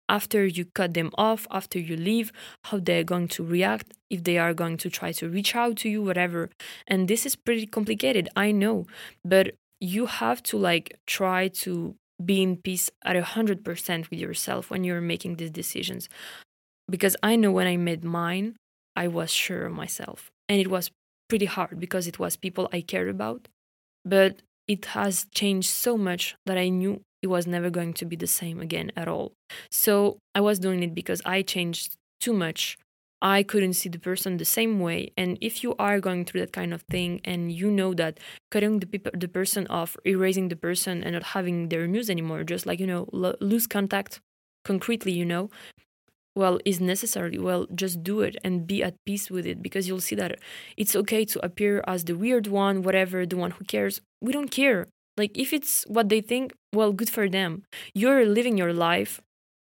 After 0.09 0.47
you 0.47 0.65
cut 0.75 0.95
them 0.95 1.11
off, 1.19 1.47
after 1.51 1.79
you 1.79 1.95
leave, 1.95 2.33
how 2.65 2.79
they're 2.79 3.05
going 3.05 3.29
to 3.29 3.45
react, 3.45 3.93
if 4.09 4.25
they 4.25 4.39
are 4.39 4.55
going 4.55 4.79
to 4.79 4.89
try 4.89 5.13
to 5.13 5.29
reach 5.29 5.55
out 5.55 5.77
to 5.79 5.89
you, 5.91 6.03
whatever. 6.03 6.49
And 6.87 7.09
this 7.09 7.27
is 7.27 7.37
pretty 7.37 7.67
complicated, 7.67 8.31
I 8.35 8.53
know. 8.53 8.87
But 9.23 9.55
you 9.81 10.07
have 10.07 10.43
to 10.45 10.57
like 10.57 10.99
try 11.07 11.49
to 11.49 11.95
be 12.25 12.43
in 12.43 12.57
peace 12.57 12.91
at 13.05 13.17
a 13.17 13.23
hundred 13.23 13.65
percent 13.65 14.11
with 14.11 14.19
yourself 14.19 14.71
when 14.71 14.83
you're 14.83 15.03
making 15.03 15.37
these 15.37 15.51
decisions. 15.51 16.09
Because 16.91 17.15
I 17.23 17.37
know 17.37 17.53
when 17.53 17.67
I 17.67 17.77
made 17.77 18.03
mine, 18.03 18.57
I 18.97 19.09
was 19.09 19.31
sure 19.31 19.67
of 19.67 19.73
myself. 19.75 20.31
And 20.49 20.59
it 20.59 20.69
was 20.69 20.91
pretty 21.29 21.45
hard 21.45 21.79
because 21.79 22.07
it 22.07 22.19
was 22.19 22.37
people 22.37 22.69
I 22.73 22.81
cared 22.81 23.11
about. 23.11 23.47
But 24.07 24.41
it 24.69 24.87
has 24.87 25.27
changed 25.35 25.71
so 25.71 25.97
much 25.97 26.37
that 26.47 26.59
I 26.59 26.69
knew 26.69 27.01
it 27.23 27.29
was 27.29 27.47
never 27.47 27.71
going 27.71 27.95
to 27.95 28.05
be 28.05 28.17
the 28.17 28.27
same 28.27 28.61
again 28.61 28.93
at 28.97 29.09
all. 29.09 29.33
So 29.71 30.19
I 30.35 30.41
was 30.41 30.59
doing 30.59 30.83
it 30.83 30.95
because 30.95 31.21
I 31.25 31.43
changed 31.43 31.97
too 32.21 32.33
much. 32.33 32.79
I 33.21 33.43
couldn't 33.43 33.73
see 33.73 33.89
the 33.89 33.99
person 33.99 34.37
the 34.37 34.45
same 34.45 34.79
way. 34.79 35.11
And 35.17 35.39
if 35.41 35.65
you 35.65 35.75
are 35.79 35.99
going 35.99 36.25
through 36.25 36.43
that 36.43 36.53
kind 36.53 36.73
of 36.73 36.83
thing 36.83 37.21
and 37.25 37.51
you 37.51 37.71
know 37.71 37.93
that 37.95 38.21
cutting 38.53 38.79
the, 38.79 39.01
the 39.13 39.27
person 39.27 39.67
off, 39.69 39.97
erasing 40.05 40.49
the 40.49 40.57
person 40.57 41.03
and 41.03 41.15
not 41.15 41.25
having 41.25 41.69
their 41.69 41.89
news 41.89 42.11
anymore, 42.11 42.45
just 42.45 42.65
like, 42.67 42.79
you 42.79 42.87
know, 42.87 43.09
lo- 43.13 43.35
lose 43.41 43.67
contact 43.67 44.21
concretely, 44.65 45.11
you 45.11 45.25
know, 45.25 45.51
well 46.39 46.59
is 46.65 46.81
necessary 46.81 47.39
well 47.49 47.67
just 47.75 47.97
do 48.11 48.17
it 48.27 48.35
and 48.45 48.67
be 48.73 48.79
at 48.89 48.95
peace 49.05 49.27
with 49.35 49.45
it 49.53 49.59
because 49.67 49.87
you'll 49.87 50.07
see 50.09 50.15
that 50.23 50.33
it's 50.77 50.95
okay 51.03 51.25
to 51.33 51.45
appear 51.45 51.83
as 51.87 52.05
the 52.05 52.17
weird 52.25 52.47
one 52.47 52.83
whatever 52.83 53.27
the 53.27 53.37
one 53.37 53.53
who 53.57 53.65
cares. 53.65 54.01
We 54.21 54.33
don't 54.33 54.51
care. 54.51 54.87
Like 55.17 55.37
if 55.45 55.53
it's 55.53 55.85
what 55.89 56.09
they 56.09 56.21
think 56.21 56.53
well 56.73 56.93
good 56.93 57.11
for 57.11 57.29
them. 57.29 57.53
You're 57.95 58.25
living 58.25 58.57
your 58.57 58.73
life. 58.73 59.21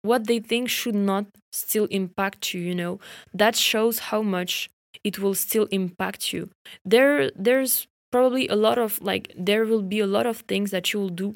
What 0.03 0.25
they 0.27 0.39
think 0.39 0.69
should 0.69 0.95
not 0.95 1.25
still 1.51 1.85
impact 1.99 2.53
you 2.53 2.61
you 2.61 2.75
know? 2.81 2.99
That 3.33 3.55
shows 3.55 3.95
how 4.09 4.21
much 4.21 4.69
it 5.03 5.19
will 5.19 5.35
still 5.35 5.67
impact 5.71 6.33
you. 6.33 6.49
There 6.85 7.31
there's 7.35 7.87
probably 8.11 8.47
a 8.47 8.55
lot 8.55 8.77
of 8.77 9.01
like 9.01 9.33
there 9.37 9.65
will 9.65 9.85
be 9.95 9.99
a 9.99 10.07
lot 10.07 10.25
of 10.25 10.37
things 10.51 10.71
that 10.71 10.85
you 10.91 10.99
will 11.01 11.15
do 11.23 11.33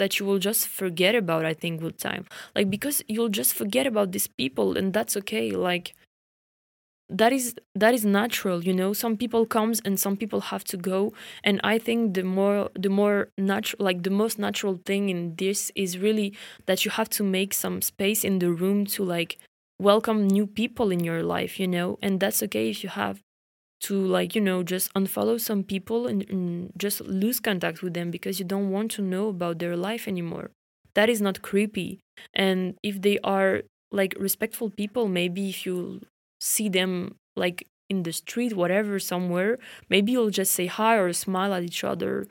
that 0.00 0.18
you 0.18 0.24
will 0.26 0.38
just 0.50 0.62
forget 0.80 1.14
about 1.22 1.44
i 1.44 1.54
think 1.62 1.80
with 1.82 1.96
time. 2.10 2.24
Like 2.56 2.68
because 2.76 2.96
you'll 3.12 3.34
just 3.42 3.52
forget 3.54 3.86
about 3.86 4.08
these 4.12 4.28
people 4.40 4.68
and 4.78 4.86
that's 4.96 5.14
okay 5.20 5.46
like 5.70 5.94
that 7.20 7.32
is 7.32 7.54
that 7.82 7.92
is 7.98 8.04
natural 8.04 8.58
you 8.68 8.74
know? 8.80 8.92
Some 8.92 9.16
people 9.22 9.44
comes 9.56 9.80
and 9.84 9.98
some 10.04 10.16
people 10.16 10.40
have 10.52 10.64
to 10.72 10.76
go 10.92 11.12
and 11.48 11.56
i 11.72 11.76
think 11.86 12.00
the 12.14 12.22
more 12.36 12.70
the 12.84 12.92
more 13.00 13.18
natural 13.52 13.84
like 13.88 14.00
the 14.08 14.16
most 14.22 14.38
natural 14.46 14.76
thing 14.88 15.02
in 15.14 15.20
this 15.42 15.60
is 15.84 15.98
really 16.06 16.28
that 16.66 16.84
you 16.84 16.90
have 16.98 17.10
to 17.18 17.22
make 17.38 17.52
some 17.64 17.76
space 17.92 18.20
in 18.28 18.38
the 18.38 18.50
room 18.62 18.86
to 18.94 19.00
like 19.16 19.38
welcome 19.90 20.20
new 20.36 20.46
people 20.46 20.88
in 20.96 21.00
your 21.10 21.22
life 21.22 21.52
you 21.60 21.68
know? 21.76 21.98
And 22.02 22.20
that's 22.20 22.42
okay 22.46 22.70
if 22.70 22.78
you 22.84 22.90
have 22.90 23.16
to 23.80 23.98
like 23.98 24.34
you 24.34 24.40
know 24.40 24.62
just 24.62 24.92
unfollow 24.94 25.40
some 25.40 25.62
people 25.62 26.06
and, 26.06 26.28
and, 26.28 26.72
just 26.76 27.00
lose 27.02 27.40
contact 27.40 27.82
with 27.82 27.94
them 27.94 28.10
because 28.10 28.38
you 28.38 28.44
don't 28.44 28.70
want 28.70 28.90
to 28.92 29.02
know 29.02 29.28
about 29.28 29.58
their 29.58 29.76
life 29.76 30.06
anymore. 30.06 30.50
That 30.94 31.08
is 31.08 31.20
not 31.20 31.42
creepy. 31.42 32.00
And 32.34 32.76
if 32.82 33.00
they 33.00 33.18
are 33.24 33.62
like 33.92 34.14
respectful 34.18 34.70
people 34.70 35.08
maybe 35.08 35.48
if 35.48 35.66
you 35.66 36.00
see 36.40 36.68
them 36.68 37.16
like 37.36 37.66
in 37.88 38.02
the 38.04 38.12
street 38.12 38.54
whatever 38.54 38.98
somewhere 38.98 39.58
maybe 39.88 40.12
you'll 40.12 40.30
just 40.30 40.54
say 40.54 40.66
hi 40.66 40.96
or 40.96 41.12
smile 41.12 41.52
at 41.52 41.64
each 41.64 41.82
other 41.82 42.26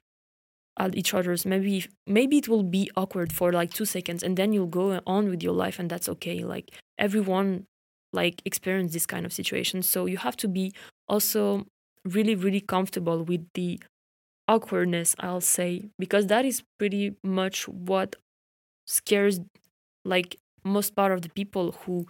at 0.78 0.96
each 0.96 1.14
other's 1.14 1.46
maybe 1.46 1.86
maybe 2.08 2.38
it 2.38 2.48
will 2.48 2.64
be 2.64 2.90
awkward 2.96 3.34
for 3.34 3.52
like 3.52 3.74
2 3.74 3.86
seconds 3.86 4.24
and 4.24 4.38
then 4.38 4.54
you'll 4.54 4.68
go 4.68 5.02
on 5.06 5.30
with 5.30 5.44
your 5.44 5.54
life 5.54 5.80
and 5.80 5.90
that's 5.90 6.08
okay. 6.08 6.44
Like 6.44 6.72
everyone 6.98 7.66
like 8.14 8.42
experience 8.46 8.94
this 8.94 9.06
kind 9.06 9.26
of 9.26 9.34
situation. 9.34 9.82
So 9.84 10.06
you 10.06 10.18
have 10.18 10.38
to 10.38 10.48
be 10.48 10.74
also 11.08 11.66
really 12.06 12.36
really 12.36 12.62
comfortable 12.62 13.24
with 13.24 13.46
the 13.56 13.78
awkwardness 14.48 15.16
i'll 15.20 15.42
say 15.42 15.84
because 16.00 16.28
that 16.28 16.46
is 16.46 16.64
pretty 16.80 17.16
much 17.24 17.68
what 17.68 18.16
scares 18.86 19.40
like 20.06 20.38
most 20.64 20.96
part 20.96 21.12
of 21.12 21.22
the 21.22 21.30
people 21.30 21.74
who 21.86 22.08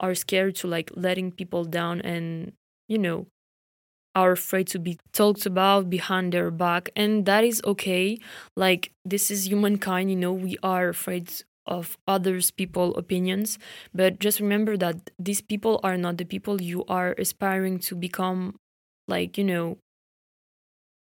are 0.00 0.14
scared 0.14 0.54
to 0.56 0.66
like 0.68 0.90
letting 0.96 1.32
people 1.32 1.64
down 1.64 2.00
and 2.02 2.52
you 2.88 2.98
know 2.98 3.26
are 4.14 4.32
afraid 4.32 4.66
to 4.68 4.78
be 4.78 4.98
talked 5.12 5.46
about 5.46 5.88
behind 5.88 6.32
their 6.32 6.50
back. 6.50 6.90
And 6.96 7.26
that 7.26 7.44
is 7.44 7.62
okay. 7.64 8.18
Like 8.56 8.90
this 9.04 9.30
is 9.30 9.46
humankind 9.48 10.10
you 10.10 10.16
know 10.16 10.32
we 10.32 10.56
are 10.62 10.88
afraid 10.88 11.30
of 11.66 11.98
others 12.08 12.50
people 12.50 12.94
opinions 12.96 13.58
but 13.94 14.18
just 14.18 14.40
remember 14.40 14.76
that 14.76 15.10
these 15.18 15.40
people 15.40 15.78
are 15.82 15.96
not 15.96 16.16
the 16.16 16.24
people 16.24 16.60
you 16.60 16.84
are 16.88 17.14
aspiring 17.18 17.78
to 17.78 17.94
become 17.94 18.56
like 19.06 19.36
you 19.38 19.44
know 19.44 19.76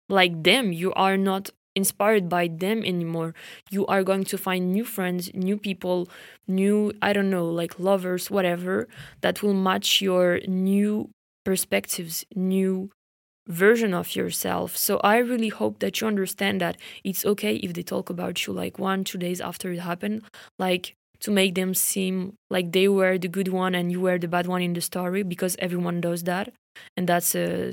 like 0.08 0.42
them. 0.42 0.72
You 0.72 0.92
are 0.94 1.16
not 1.16 1.50
inspired 1.74 2.28
by 2.28 2.48
them 2.48 2.84
anymore. 2.84 3.34
You 3.70 3.86
are 3.86 4.04
going 4.04 4.24
to 4.24 4.38
find 4.38 4.72
new 4.72 4.84
friends 4.84 5.30
new 5.34 5.56
people 5.56 6.08
new 6.46 6.92
i 7.02 7.12
don't 7.12 7.30
know 7.30 7.48
like 7.48 7.78
lovers 7.80 8.30
whatever 8.30 8.86
that 9.22 9.42
will 9.42 9.54
match 9.54 10.02
your 10.02 10.40
new 10.46 11.08
perspectives 11.44 12.24
new 12.36 12.90
version 13.46 13.92
of 13.94 14.16
yourself. 14.16 14.76
So 14.76 14.98
I 14.98 15.18
really 15.18 15.48
hope 15.48 15.78
that 15.80 16.00
you 16.00 16.06
understand 16.06 16.60
that 16.60 16.76
it's 17.04 17.24
okay 17.24 17.56
if 17.56 17.74
they 17.74 17.82
talk 17.82 18.10
about 18.10 18.46
you 18.46 18.52
like 18.52 18.78
one, 18.78 19.04
two 19.04 19.18
days 19.18 19.40
after 19.40 19.72
it 19.72 19.80
happened, 19.80 20.22
like 20.58 20.94
to 21.20 21.30
make 21.30 21.54
them 21.54 21.74
seem 21.74 22.34
like 22.50 22.72
they 22.72 22.88
were 22.88 23.18
the 23.18 23.28
good 23.28 23.48
one 23.48 23.74
and 23.74 23.90
you 23.90 24.00
were 24.00 24.18
the 24.18 24.28
bad 24.28 24.46
one 24.46 24.62
in 24.62 24.72
the 24.74 24.80
story 24.80 25.22
because 25.22 25.56
everyone 25.58 26.00
does 26.00 26.24
that. 26.24 26.52
And 26.96 27.08
that's 27.08 27.34
a, 27.34 27.72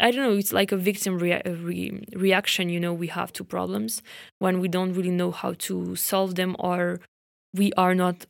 I 0.00 0.10
don't 0.10 0.22
know, 0.22 0.36
it's 0.38 0.52
like 0.52 0.70
a 0.72 0.76
victim 0.76 1.18
rea- 1.18 1.42
re- 1.44 2.06
reaction, 2.14 2.68
you 2.68 2.78
know, 2.78 2.92
we 2.92 3.08
have 3.08 3.32
to 3.34 3.44
problems 3.44 4.02
when 4.38 4.60
we 4.60 4.68
don't 4.68 4.94
really 4.94 5.10
know 5.10 5.30
how 5.30 5.54
to 5.58 5.96
solve 5.96 6.36
them 6.36 6.54
or 6.58 7.00
we 7.54 7.72
are 7.76 7.94
not 7.94 8.26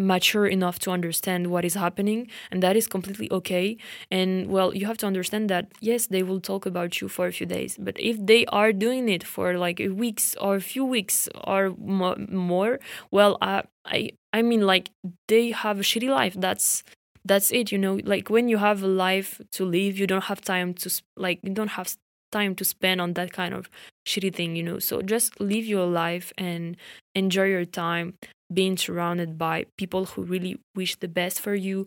mature 0.00 0.46
enough 0.46 0.78
to 0.80 0.90
understand 0.90 1.48
what 1.48 1.64
is 1.64 1.74
happening 1.74 2.26
and 2.50 2.62
that 2.62 2.76
is 2.76 2.86
completely 2.86 3.30
okay 3.30 3.76
and 4.10 4.46
well 4.48 4.74
you 4.74 4.86
have 4.86 4.98
to 4.98 5.06
understand 5.06 5.48
that 5.50 5.66
yes 5.80 6.06
they 6.06 6.22
will 6.22 6.40
talk 6.40 6.66
about 6.66 7.00
you 7.00 7.08
for 7.08 7.26
a 7.26 7.32
few 7.32 7.46
days 7.46 7.76
but 7.78 7.96
if 8.00 8.16
they 8.24 8.44
are 8.46 8.72
doing 8.72 9.08
it 9.08 9.22
for 9.24 9.56
like 9.58 9.80
weeks 9.92 10.34
or 10.40 10.56
a 10.56 10.60
few 10.60 10.84
weeks 10.84 11.28
or 11.44 11.74
more 11.78 12.78
well 13.10 13.36
I, 13.40 13.62
I 13.84 14.10
I 14.32 14.42
mean, 14.42 14.60
like 14.64 14.90
they 15.26 15.50
have 15.50 15.80
a 15.80 15.82
shitty 15.82 16.08
life. 16.08 16.34
That's 16.38 16.84
that's 17.24 17.50
it. 17.50 17.72
You 17.72 17.78
know, 17.78 17.98
like 18.04 18.30
when 18.30 18.48
you 18.48 18.58
have 18.58 18.82
a 18.82 18.86
life 18.86 19.40
to 19.52 19.64
live, 19.64 19.98
you 19.98 20.06
don't 20.06 20.24
have 20.24 20.40
time 20.40 20.74
to 20.74 20.90
like 21.16 21.40
you 21.42 21.50
don't 21.52 21.68
have 21.78 21.96
time 22.30 22.54
to 22.56 22.64
spend 22.64 23.00
on 23.00 23.14
that 23.14 23.32
kind 23.32 23.54
of 23.54 23.68
shitty 24.06 24.34
thing. 24.34 24.56
You 24.56 24.62
know, 24.62 24.78
so 24.78 25.02
just 25.02 25.40
live 25.40 25.64
your 25.64 25.86
life 25.86 26.32
and 26.38 26.76
enjoy 27.14 27.44
your 27.46 27.64
time 27.64 28.14
being 28.52 28.76
surrounded 28.76 29.38
by 29.38 29.66
people 29.78 30.06
who 30.06 30.22
really 30.22 30.58
wish 30.74 30.96
the 30.96 31.08
best 31.08 31.40
for 31.40 31.54
you 31.54 31.86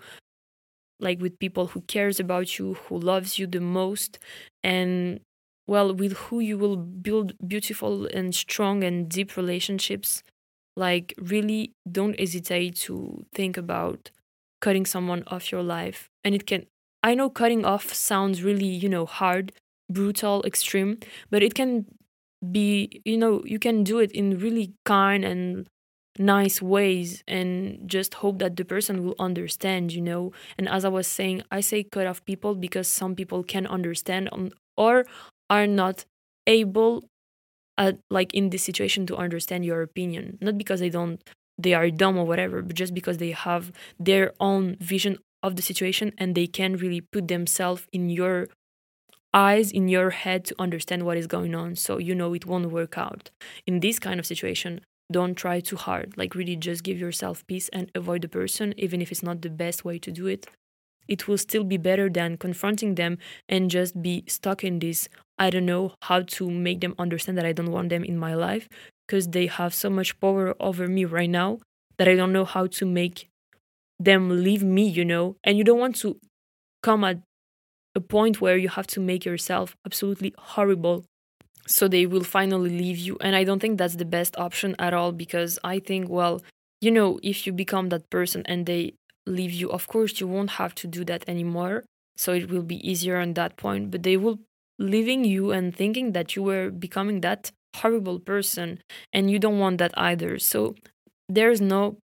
like 0.99 1.21
with 1.21 1.39
people 1.39 1.67
who 1.67 1.81
cares 1.81 2.19
about 2.19 2.57
you 2.57 2.75
who 2.87 2.97
loves 2.97 3.37
you 3.39 3.47
the 3.47 3.59
most 3.59 4.19
and 4.63 5.19
well 5.67 5.93
with 5.93 6.13
who 6.13 6.39
you 6.39 6.57
will 6.57 6.75
build 6.77 7.33
beautiful 7.47 8.05
and 8.07 8.33
strong 8.35 8.83
and 8.83 9.09
deep 9.09 9.35
relationships 9.35 10.23
like 10.75 11.13
really 11.19 11.71
don't 11.91 12.19
hesitate 12.19 12.75
to 12.75 13.25
think 13.33 13.57
about 13.57 14.11
cutting 14.61 14.85
someone 14.85 15.23
off 15.27 15.51
your 15.51 15.63
life 15.63 16.09
and 16.23 16.35
it 16.35 16.45
can 16.47 16.65
i 17.03 17.13
know 17.13 17.29
cutting 17.29 17.65
off 17.65 17.93
sounds 17.93 18.43
really 18.43 18.65
you 18.67 18.89
know 18.89 19.05
hard 19.05 19.51
brutal 19.89 20.43
extreme 20.45 20.97
but 21.29 21.43
it 21.43 21.53
can 21.53 21.85
be 22.51 23.01
you 23.05 23.17
know 23.17 23.41
you 23.45 23.59
can 23.59 23.83
do 23.83 23.99
it 23.99 24.11
in 24.11 24.37
really 24.39 24.73
kind 24.85 25.23
and 25.23 25.67
nice 26.19 26.61
ways 26.61 27.23
and 27.27 27.79
just 27.89 28.15
hope 28.15 28.37
that 28.39 28.55
the 28.55 28.65
person 28.65 29.03
will 29.03 29.15
understand 29.19 29.91
you 29.91 30.01
know? 30.01 30.31
And 30.57 30.69
as 30.69 30.85
i 30.85 30.89
was 30.89 31.07
saying 31.07 31.43
i 31.51 31.61
say 31.61 31.83
cut 31.83 32.07
off 32.07 32.23
people 32.25 32.55
because 32.55 32.87
some 32.87 33.15
people 33.15 33.43
can 33.43 33.65
understand 33.67 34.29
or 34.77 35.05
are 35.49 35.67
not 35.67 36.05
able 36.47 37.03
at, 37.77 37.97
like 38.09 38.33
in 38.33 38.49
this 38.49 38.63
situation 38.63 39.05
to 39.07 39.15
understand 39.17 39.65
your 39.65 39.81
opinion. 39.81 40.37
Not 40.41 40.57
because 40.57 40.79
they 40.79 40.89
don't 40.89 41.21
they 41.57 41.73
are 41.73 41.89
dumb 41.91 42.17
or 42.17 42.25
whatever 42.25 42.61
but 42.63 42.75
just 42.75 42.93
because 42.95 43.17
they 43.17 43.31
have 43.31 43.71
their 43.99 44.33
own 44.39 44.75
vision 44.79 45.17
of 45.43 45.55
the 45.55 45.61
situation 45.61 46.11
and 46.17 46.33
they 46.35 46.47
can't 46.47 46.81
really 46.81 47.01
put 47.01 47.27
themselves 47.27 47.85
in 47.93 48.09
your 48.09 48.47
eyes 49.33 49.71
in 49.71 49.87
your 49.87 50.11
head 50.11 50.45
to 50.45 50.55
understand 50.59 51.03
what 51.03 51.17
is 51.17 51.27
going 51.27 51.55
on 51.55 51.75
so 51.75 51.97
you 51.97 52.13
know 52.15 52.33
it 52.33 52.45
won't 52.45 52.71
work 52.71 52.97
out. 52.97 53.31
In 53.65 53.79
this 53.79 53.99
kind 53.99 54.19
of 54.19 54.25
situation 54.25 54.81
don't 55.11 55.35
try 55.35 55.59
too 55.59 55.75
hard. 55.75 56.13
Like 56.17 56.33
really 56.33 56.55
just 56.55 56.83
give 56.83 56.97
yourself 56.97 57.45
peace 57.45 57.69
and 57.69 57.91
avoid 57.93 58.21
the 58.21 58.27
person 58.29 58.73
even 58.77 59.01
if 59.01 59.11
it's 59.11 59.23
not 59.23 59.41
the 59.41 59.49
best 59.49 59.85
way 59.85 59.99
to 59.99 60.11
do 60.11 60.27
it. 60.27 60.47
It 61.07 61.27
will 61.27 61.37
still 61.37 61.63
be 61.63 61.77
better 61.77 62.09
than 62.09 62.37
confronting 62.37 62.95
them 62.95 63.17
and 63.49 63.69
just 63.69 64.01
be 64.01 64.23
stuck 64.27 64.63
in 64.63 64.79
this 64.79 65.09
i 65.39 65.49
don't 65.49 65.65
know 65.65 65.93
how 66.03 66.21
to 66.21 66.49
make 66.49 66.79
them 66.79 66.93
understand 66.99 67.37
that 67.37 67.45
i 67.45 67.51
don't 67.51 67.71
want 67.71 67.89
them 67.89 68.03
in 68.03 68.17
my 68.17 68.35
life 68.35 68.69
because 69.07 69.27
they 69.29 69.47
have 69.47 69.73
so 69.73 69.89
much 69.89 70.17
power 70.19 70.55
over 70.59 70.87
me 70.87 71.03
right 71.05 71.29
now 71.29 71.57
that 71.97 72.07
i 72.07 72.15
don't 72.15 72.31
know 72.31 72.45
how 72.45 72.67
to 72.67 72.85
make 72.85 73.27
them 73.99 74.43
leave 74.43 74.63
me 74.63 74.87
you 74.87 75.05
know? 75.05 75.35
And 75.43 75.57
you 75.57 75.63
don't 75.63 75.79
want 75.79 75.95
to 75.97 76.17
come 76.81 77.03
at 77.03 77.19
a 77.95 78.01
point 78.01 78.41
where 78.41 78.57
you 78.57 78.69
have 78.69 78.87
to 78.87 78.99
make 78.99 79.25
yourself 79.25 79.75
absolutely 79.85 80.33
horrible 80.37 81.05
so 81.65 81.87
they 81.87 82.05
will 82.05 82.23
finally 82.23 82.69
leave 82.69 82.97
you. 82.97 83.17
And 83.21 83.35
i 83.35 83.43
don't 83.43 83.59
think 83.59 83.77
that's 83.77 83.95
the 83.95 84.05
best 84.05 84.37
option 84.37 84.75
at 84.79 84.93
all 84.93 85.11
because 85.11 85.59
i 85.63 85.79
think 85.79 86.09
well 86.09 86.41
you 86.81 86.91
know 86.91 87.19
if 87.23 87.45
you 87.45 87.53
become 87.53 87.89
that 87.89 88.09
person 88.09 88.43
and 88.45 88.65
they 88.65 88.93
leave 89.25 89.51
you 89.51 89.69
of 89.71 89.87
course 89.87 90.19
you 90.19 90.27
won't 90.27 90.51
have 90.61 90.75
to 90.75 90.87
do 90.87 91.05
that 91.05 91.23
anymore. 91.27 91.85
So 92.15 92.33
it 92.33 92.49
will 92.49 92.63
be 92.63 92.87
easier 92.87 93.17
on 93.17 93.33
that 93.33 93.57
point. 93.57 93.89
But 93.89 94.03
they 94.03 94.17
will 94.17 94.39
leaving 94.77 95.23
you 95.23 95.51
and 95.51 95.75
thinking 95.75 96.11
that 96.11 96.35
you 96.35 96.43
were 96.43 96.69
becoming 96.69 97.21
that 97.21 97.51
horrible 97.75 98.19
person 98.19 98.79
and 99.11 99.31
you 99.31 99.39
don't 99.39 99.59
want 99.59 99.77
that 99.79 99.93
either. 99.97 100.37
So 100.39 100.75
there's 101.27 101.61
no 101.61 101.97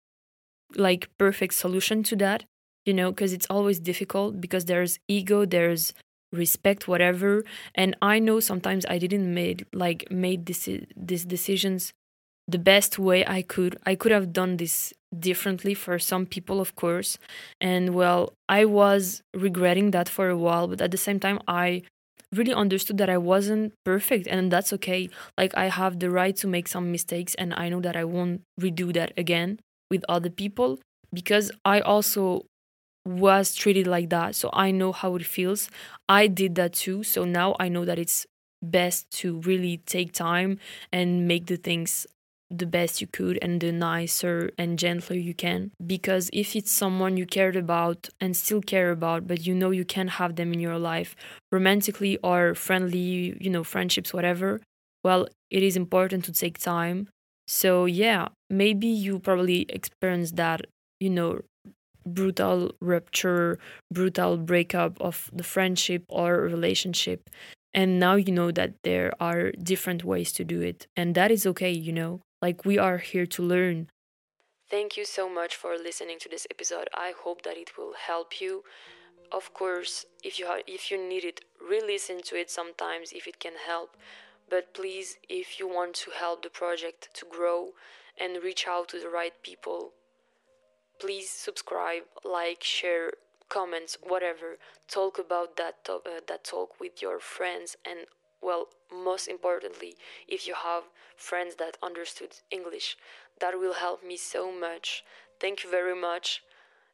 like 0.76 1.08
perfect 1.18 1.54
solution 1.54 2.02
to 2.04 2.16
that 2.16 2.44
you 2.86 2.94
know 2.94 3.10
because 3.10 3.32
it's 3.32 3.46
always 3.50 3.78
difficult 3.78 4.40
because 4.40 4.64
there's 4.66 4.98
ego 5.08 5.44
there's 5.44 5.92
respect 6.32 6.88
whatever. 6.88 7.44
And 7.74 7.96
i 8.02 8.18
know 8.18 8.40
sometimes 8.40 8.84
i 8.88 8.98
didn't 8.98 9.32
made 9.32 9.66
like 9.72 10.10
made 10.10 10.46
this 10.46 10.68
these 10.96 11.24
decisions 11.24 11.92
the 12.48 12.58
best 12.58 12.98
way 12.98 13.24
i 13.26 13.42
could. 13.42 13.76
I 13.84 13.94
could 13.96 14.12
have 14.12 14.32
done 14.32 14.56
this 14.56 14.92
differently 15.18 15.74
for 15.74 15.98
some 15.98 16.26
people 16.26 16.60
of 16.60 16.74
course. 16.76 17.18
And 17.60 17.94
well 17.94 18.32
i 18.48 18.64
was 18.64 19.22
regretting 19.34 19.90
that 19.92 20.08
for 20.08 20.28
a 20.28 20.36
while 20.36 20.66
but 20.68 20.80
at 20.80 20.90
the 20.90 20.96
same 20.96 21.20
time 21.20 21.40
i 21.48 21.82
really 22.32 22.52
understood 22.52 22.98
that 22.98 23.08
i 23.08 23.16
wasn't 23.18 23.72
perfect 23.84 24.26
and 24.26 24.50
that's 24.52 24.72
okay. 24.72 25.08
Like 25.38 25.52
i 25.56 25.66
have 25.66 25.98
the 26.00 26.10
right 26.10 26.36
to 26.36 26.46
make 26.46 26.68
some 26.68 26.90
mistakes 26.92 27.34
and 27.36 27.54
i 27.54 27.68
know 27.68 27.80
that 27.80 27.96
i 27.96 28.04
won't 28.04 28.42
redo 28.60 28.92
that 28.94 29.12
again 29.16 29.60
with 29.90 30.04
other 30.08 30.30
people 30.30 30.78
because 31.14 31.50
i 31.64 31.80
also 31.80 32.44
was 33.06 33.54
treated 33.54 33.86
like 33.86 34.10
that. 34.10 34.34
So 34.34 34.50
I 34.52 34.70
know 34.70 34.92
how 34.92 35.14
it 35.16 35.24
feels. 35.24 35.70
I 36.08 36.26
did 36.26 36.54
that 36.56 36.72
too. 36.74 37.02
So 37.02 37.24
now 37.24 37.56
I 37.60 37.68
know 37.68 37.84
that 37.84 37.98
it's 37.98 38.26
best 38.62 39.10
to 39.10 39.40
really 39.40 39.78
take 39.86 40.12
time 40.12 40.58
and 40.92 41.28
make 41.28 41.46
the 41.46 41.56
things 41.56 42.06
the 42.50 42.66
best 42.66 43.00
you 43.00 43.06
could 43.06 43.38
and 43.42 43.60
the 43.60 43.72
nicer 43.72 44.50
and 44.56 44.78
gentler 44.78 45.16
you 45.16 45.34
can. 45.34 45.72
Because 45.84 46.30
if 46.32 46.54
it's 46.54 46.70
someone 46.70 47.16
you 47.16 47.26
cared 47.26 47.56
about 47.56 48.08
and 48.20 48.36
still 48.36 48.60
care 48.60 48.90
about, 48.90 49.26
but 49.26 49.46
you 49.46 49.54
know 49.54 49.70
you 49.70 49.84
can't 49.84 50.10
have 50.10 50.36
them 50.36 50.52
in 50.52 50.60
your 50.60 50.78
life 50.78 51.16
romantically 51.50 52.18
or 52.22 52.54
friendly, 52.54 53.36
you 53.40 53.50
know, 53.50 53.64
friendships, 53.64 54.12
whatever, 54.12 54.60
well, 55.02 55.28
it 55.50 55.62
is 55.62 55.76
important 55.76 56.24
to 56.24 56.32
take 56.32 56.58
time. 56.58 57.08
So, 57.48 57.84
yeah, 57.84 58.28
maybe 58.50 58.88
you 58.88 59.18
probably 59.18 59.66
experienced 59.68 60.36
that, 60.36 60.62
you 61.00 61.10
know, 61.10 61.40
brutal 62.06 62.72
rupture, 62.80 63.58
brutal 63.92 64.36
breakup 64.36 65.00
of 65.00 65.30
the 65.32 65.42
friendship 65.42 66.04
or 66.08 66.40
relationship. 66.40 67.28
And 67.74 68.00
now 68.00 68.14
you 68.14 68.32
know 68.32 68.50
that 68.52 68.74
there 68.84 69.12
are 69.20 69.50
different 69.52 70.04
ways 70.04 70.32
to 70.32 70.44
do 70.44 70.62
it. 70.62 70.86
And 70.96 71.14
that 71.14 71.30
is 71.30 71.46
okay, 71.46 71.70
you 71.70 71.92
know? 71.92 72.20
Like 72.40 72.64
we 72.64 72.78
are 72.78 72.98
here 72.98 73.26
to 73.26 73.42
learn. 73.42 73.88
Thank 74.70 74.96
you 74.96 75.04
so 75.04 75.28
much 75.28 75.54
for 75.54 75.76
listening 75.76 76.18
to 76.20 76.28
this 76.28 76.46
episode. 76.50 76.88
I 76.94 77.12
hope 77.22 77.42
that 77.42 77.56
it 77.56 77.78
will 77.78 77.94
help 77.94 78.40
you. 78.40 78.64
Of 79.30 79.52
course, 79.54 80.06
if 80.24 80.38
you 80.38 80.46
ha- 80.46 80.66
if 80.66 80.90
you 80.90 80.98
need 80.98 81.24
it, 81.24 81.40
re-listen 81.60 82.22
to 82.22 82.36
it 82.36 82.50
sometimes 82.50 83.12
if 83.12 83.26
it 83.26 83.38
can 83.38 83.54
help. 83.66 83.96
But 84.48 84.74
please, 84.74 85.18
if 85.28 85.58
you 85.58 85.68
want 85.68 85.94
to 85.96 86.10
help 86.12 86.42
the 86.42 86.50
project 86.50 87.08
to 87.14 87.26
grow 87.26 87.72
and 88.18 88.42
reach 88.42 88.66
out 88.68 88.88
to 88.88 89.00
the 89.00 89.08
right 89.08 89.34
people, 89.42 89.92
please 90.98 91.30
subscribe, 91.30 92.04
like, 92.24 92.62
share, 92.62 93.12
comments, 93.48 93.96
whatever. 94.02 94.58
Talk 94.88 95.18
about 95.18 95.56
that 95.56 95.84
to- 95.84 96.02
uh, 96.04 96.20
that 96.26 96.44
talk 96.44 96.80
with 96.80 97.02
your 97.02 97.18
friends 97.20 97.76
and 97.84 98.06
well, 98.42 98.68
most 98.92 99.26
importantly, 99.28 99.96
if 100.28 100.46
you 100.46 100.54
have 100.54 100.84
friends 101.16 101.56
that 101.56 101.78
understood 101.82 102.32
English, 102.50 102.96
that 103.40 103.58
will 103.58 103.72
help 103.74 104.02
me 104.04 104.16
so 104.16 104.52
much. 104.52 105.04
Thank 105.40 105.64
you 105.64 105.70
very 105.70 105.94
much 105.96 106.42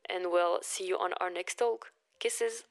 and 0.08 0.30
well, 0.30 0.62
see 0.62 0.86
you 0.86 0.98
on 0.98 1.12
our 1.14 1.30
next 1.30 1.56
talk. 1.58 1.92
Kisses. 2.18 2.64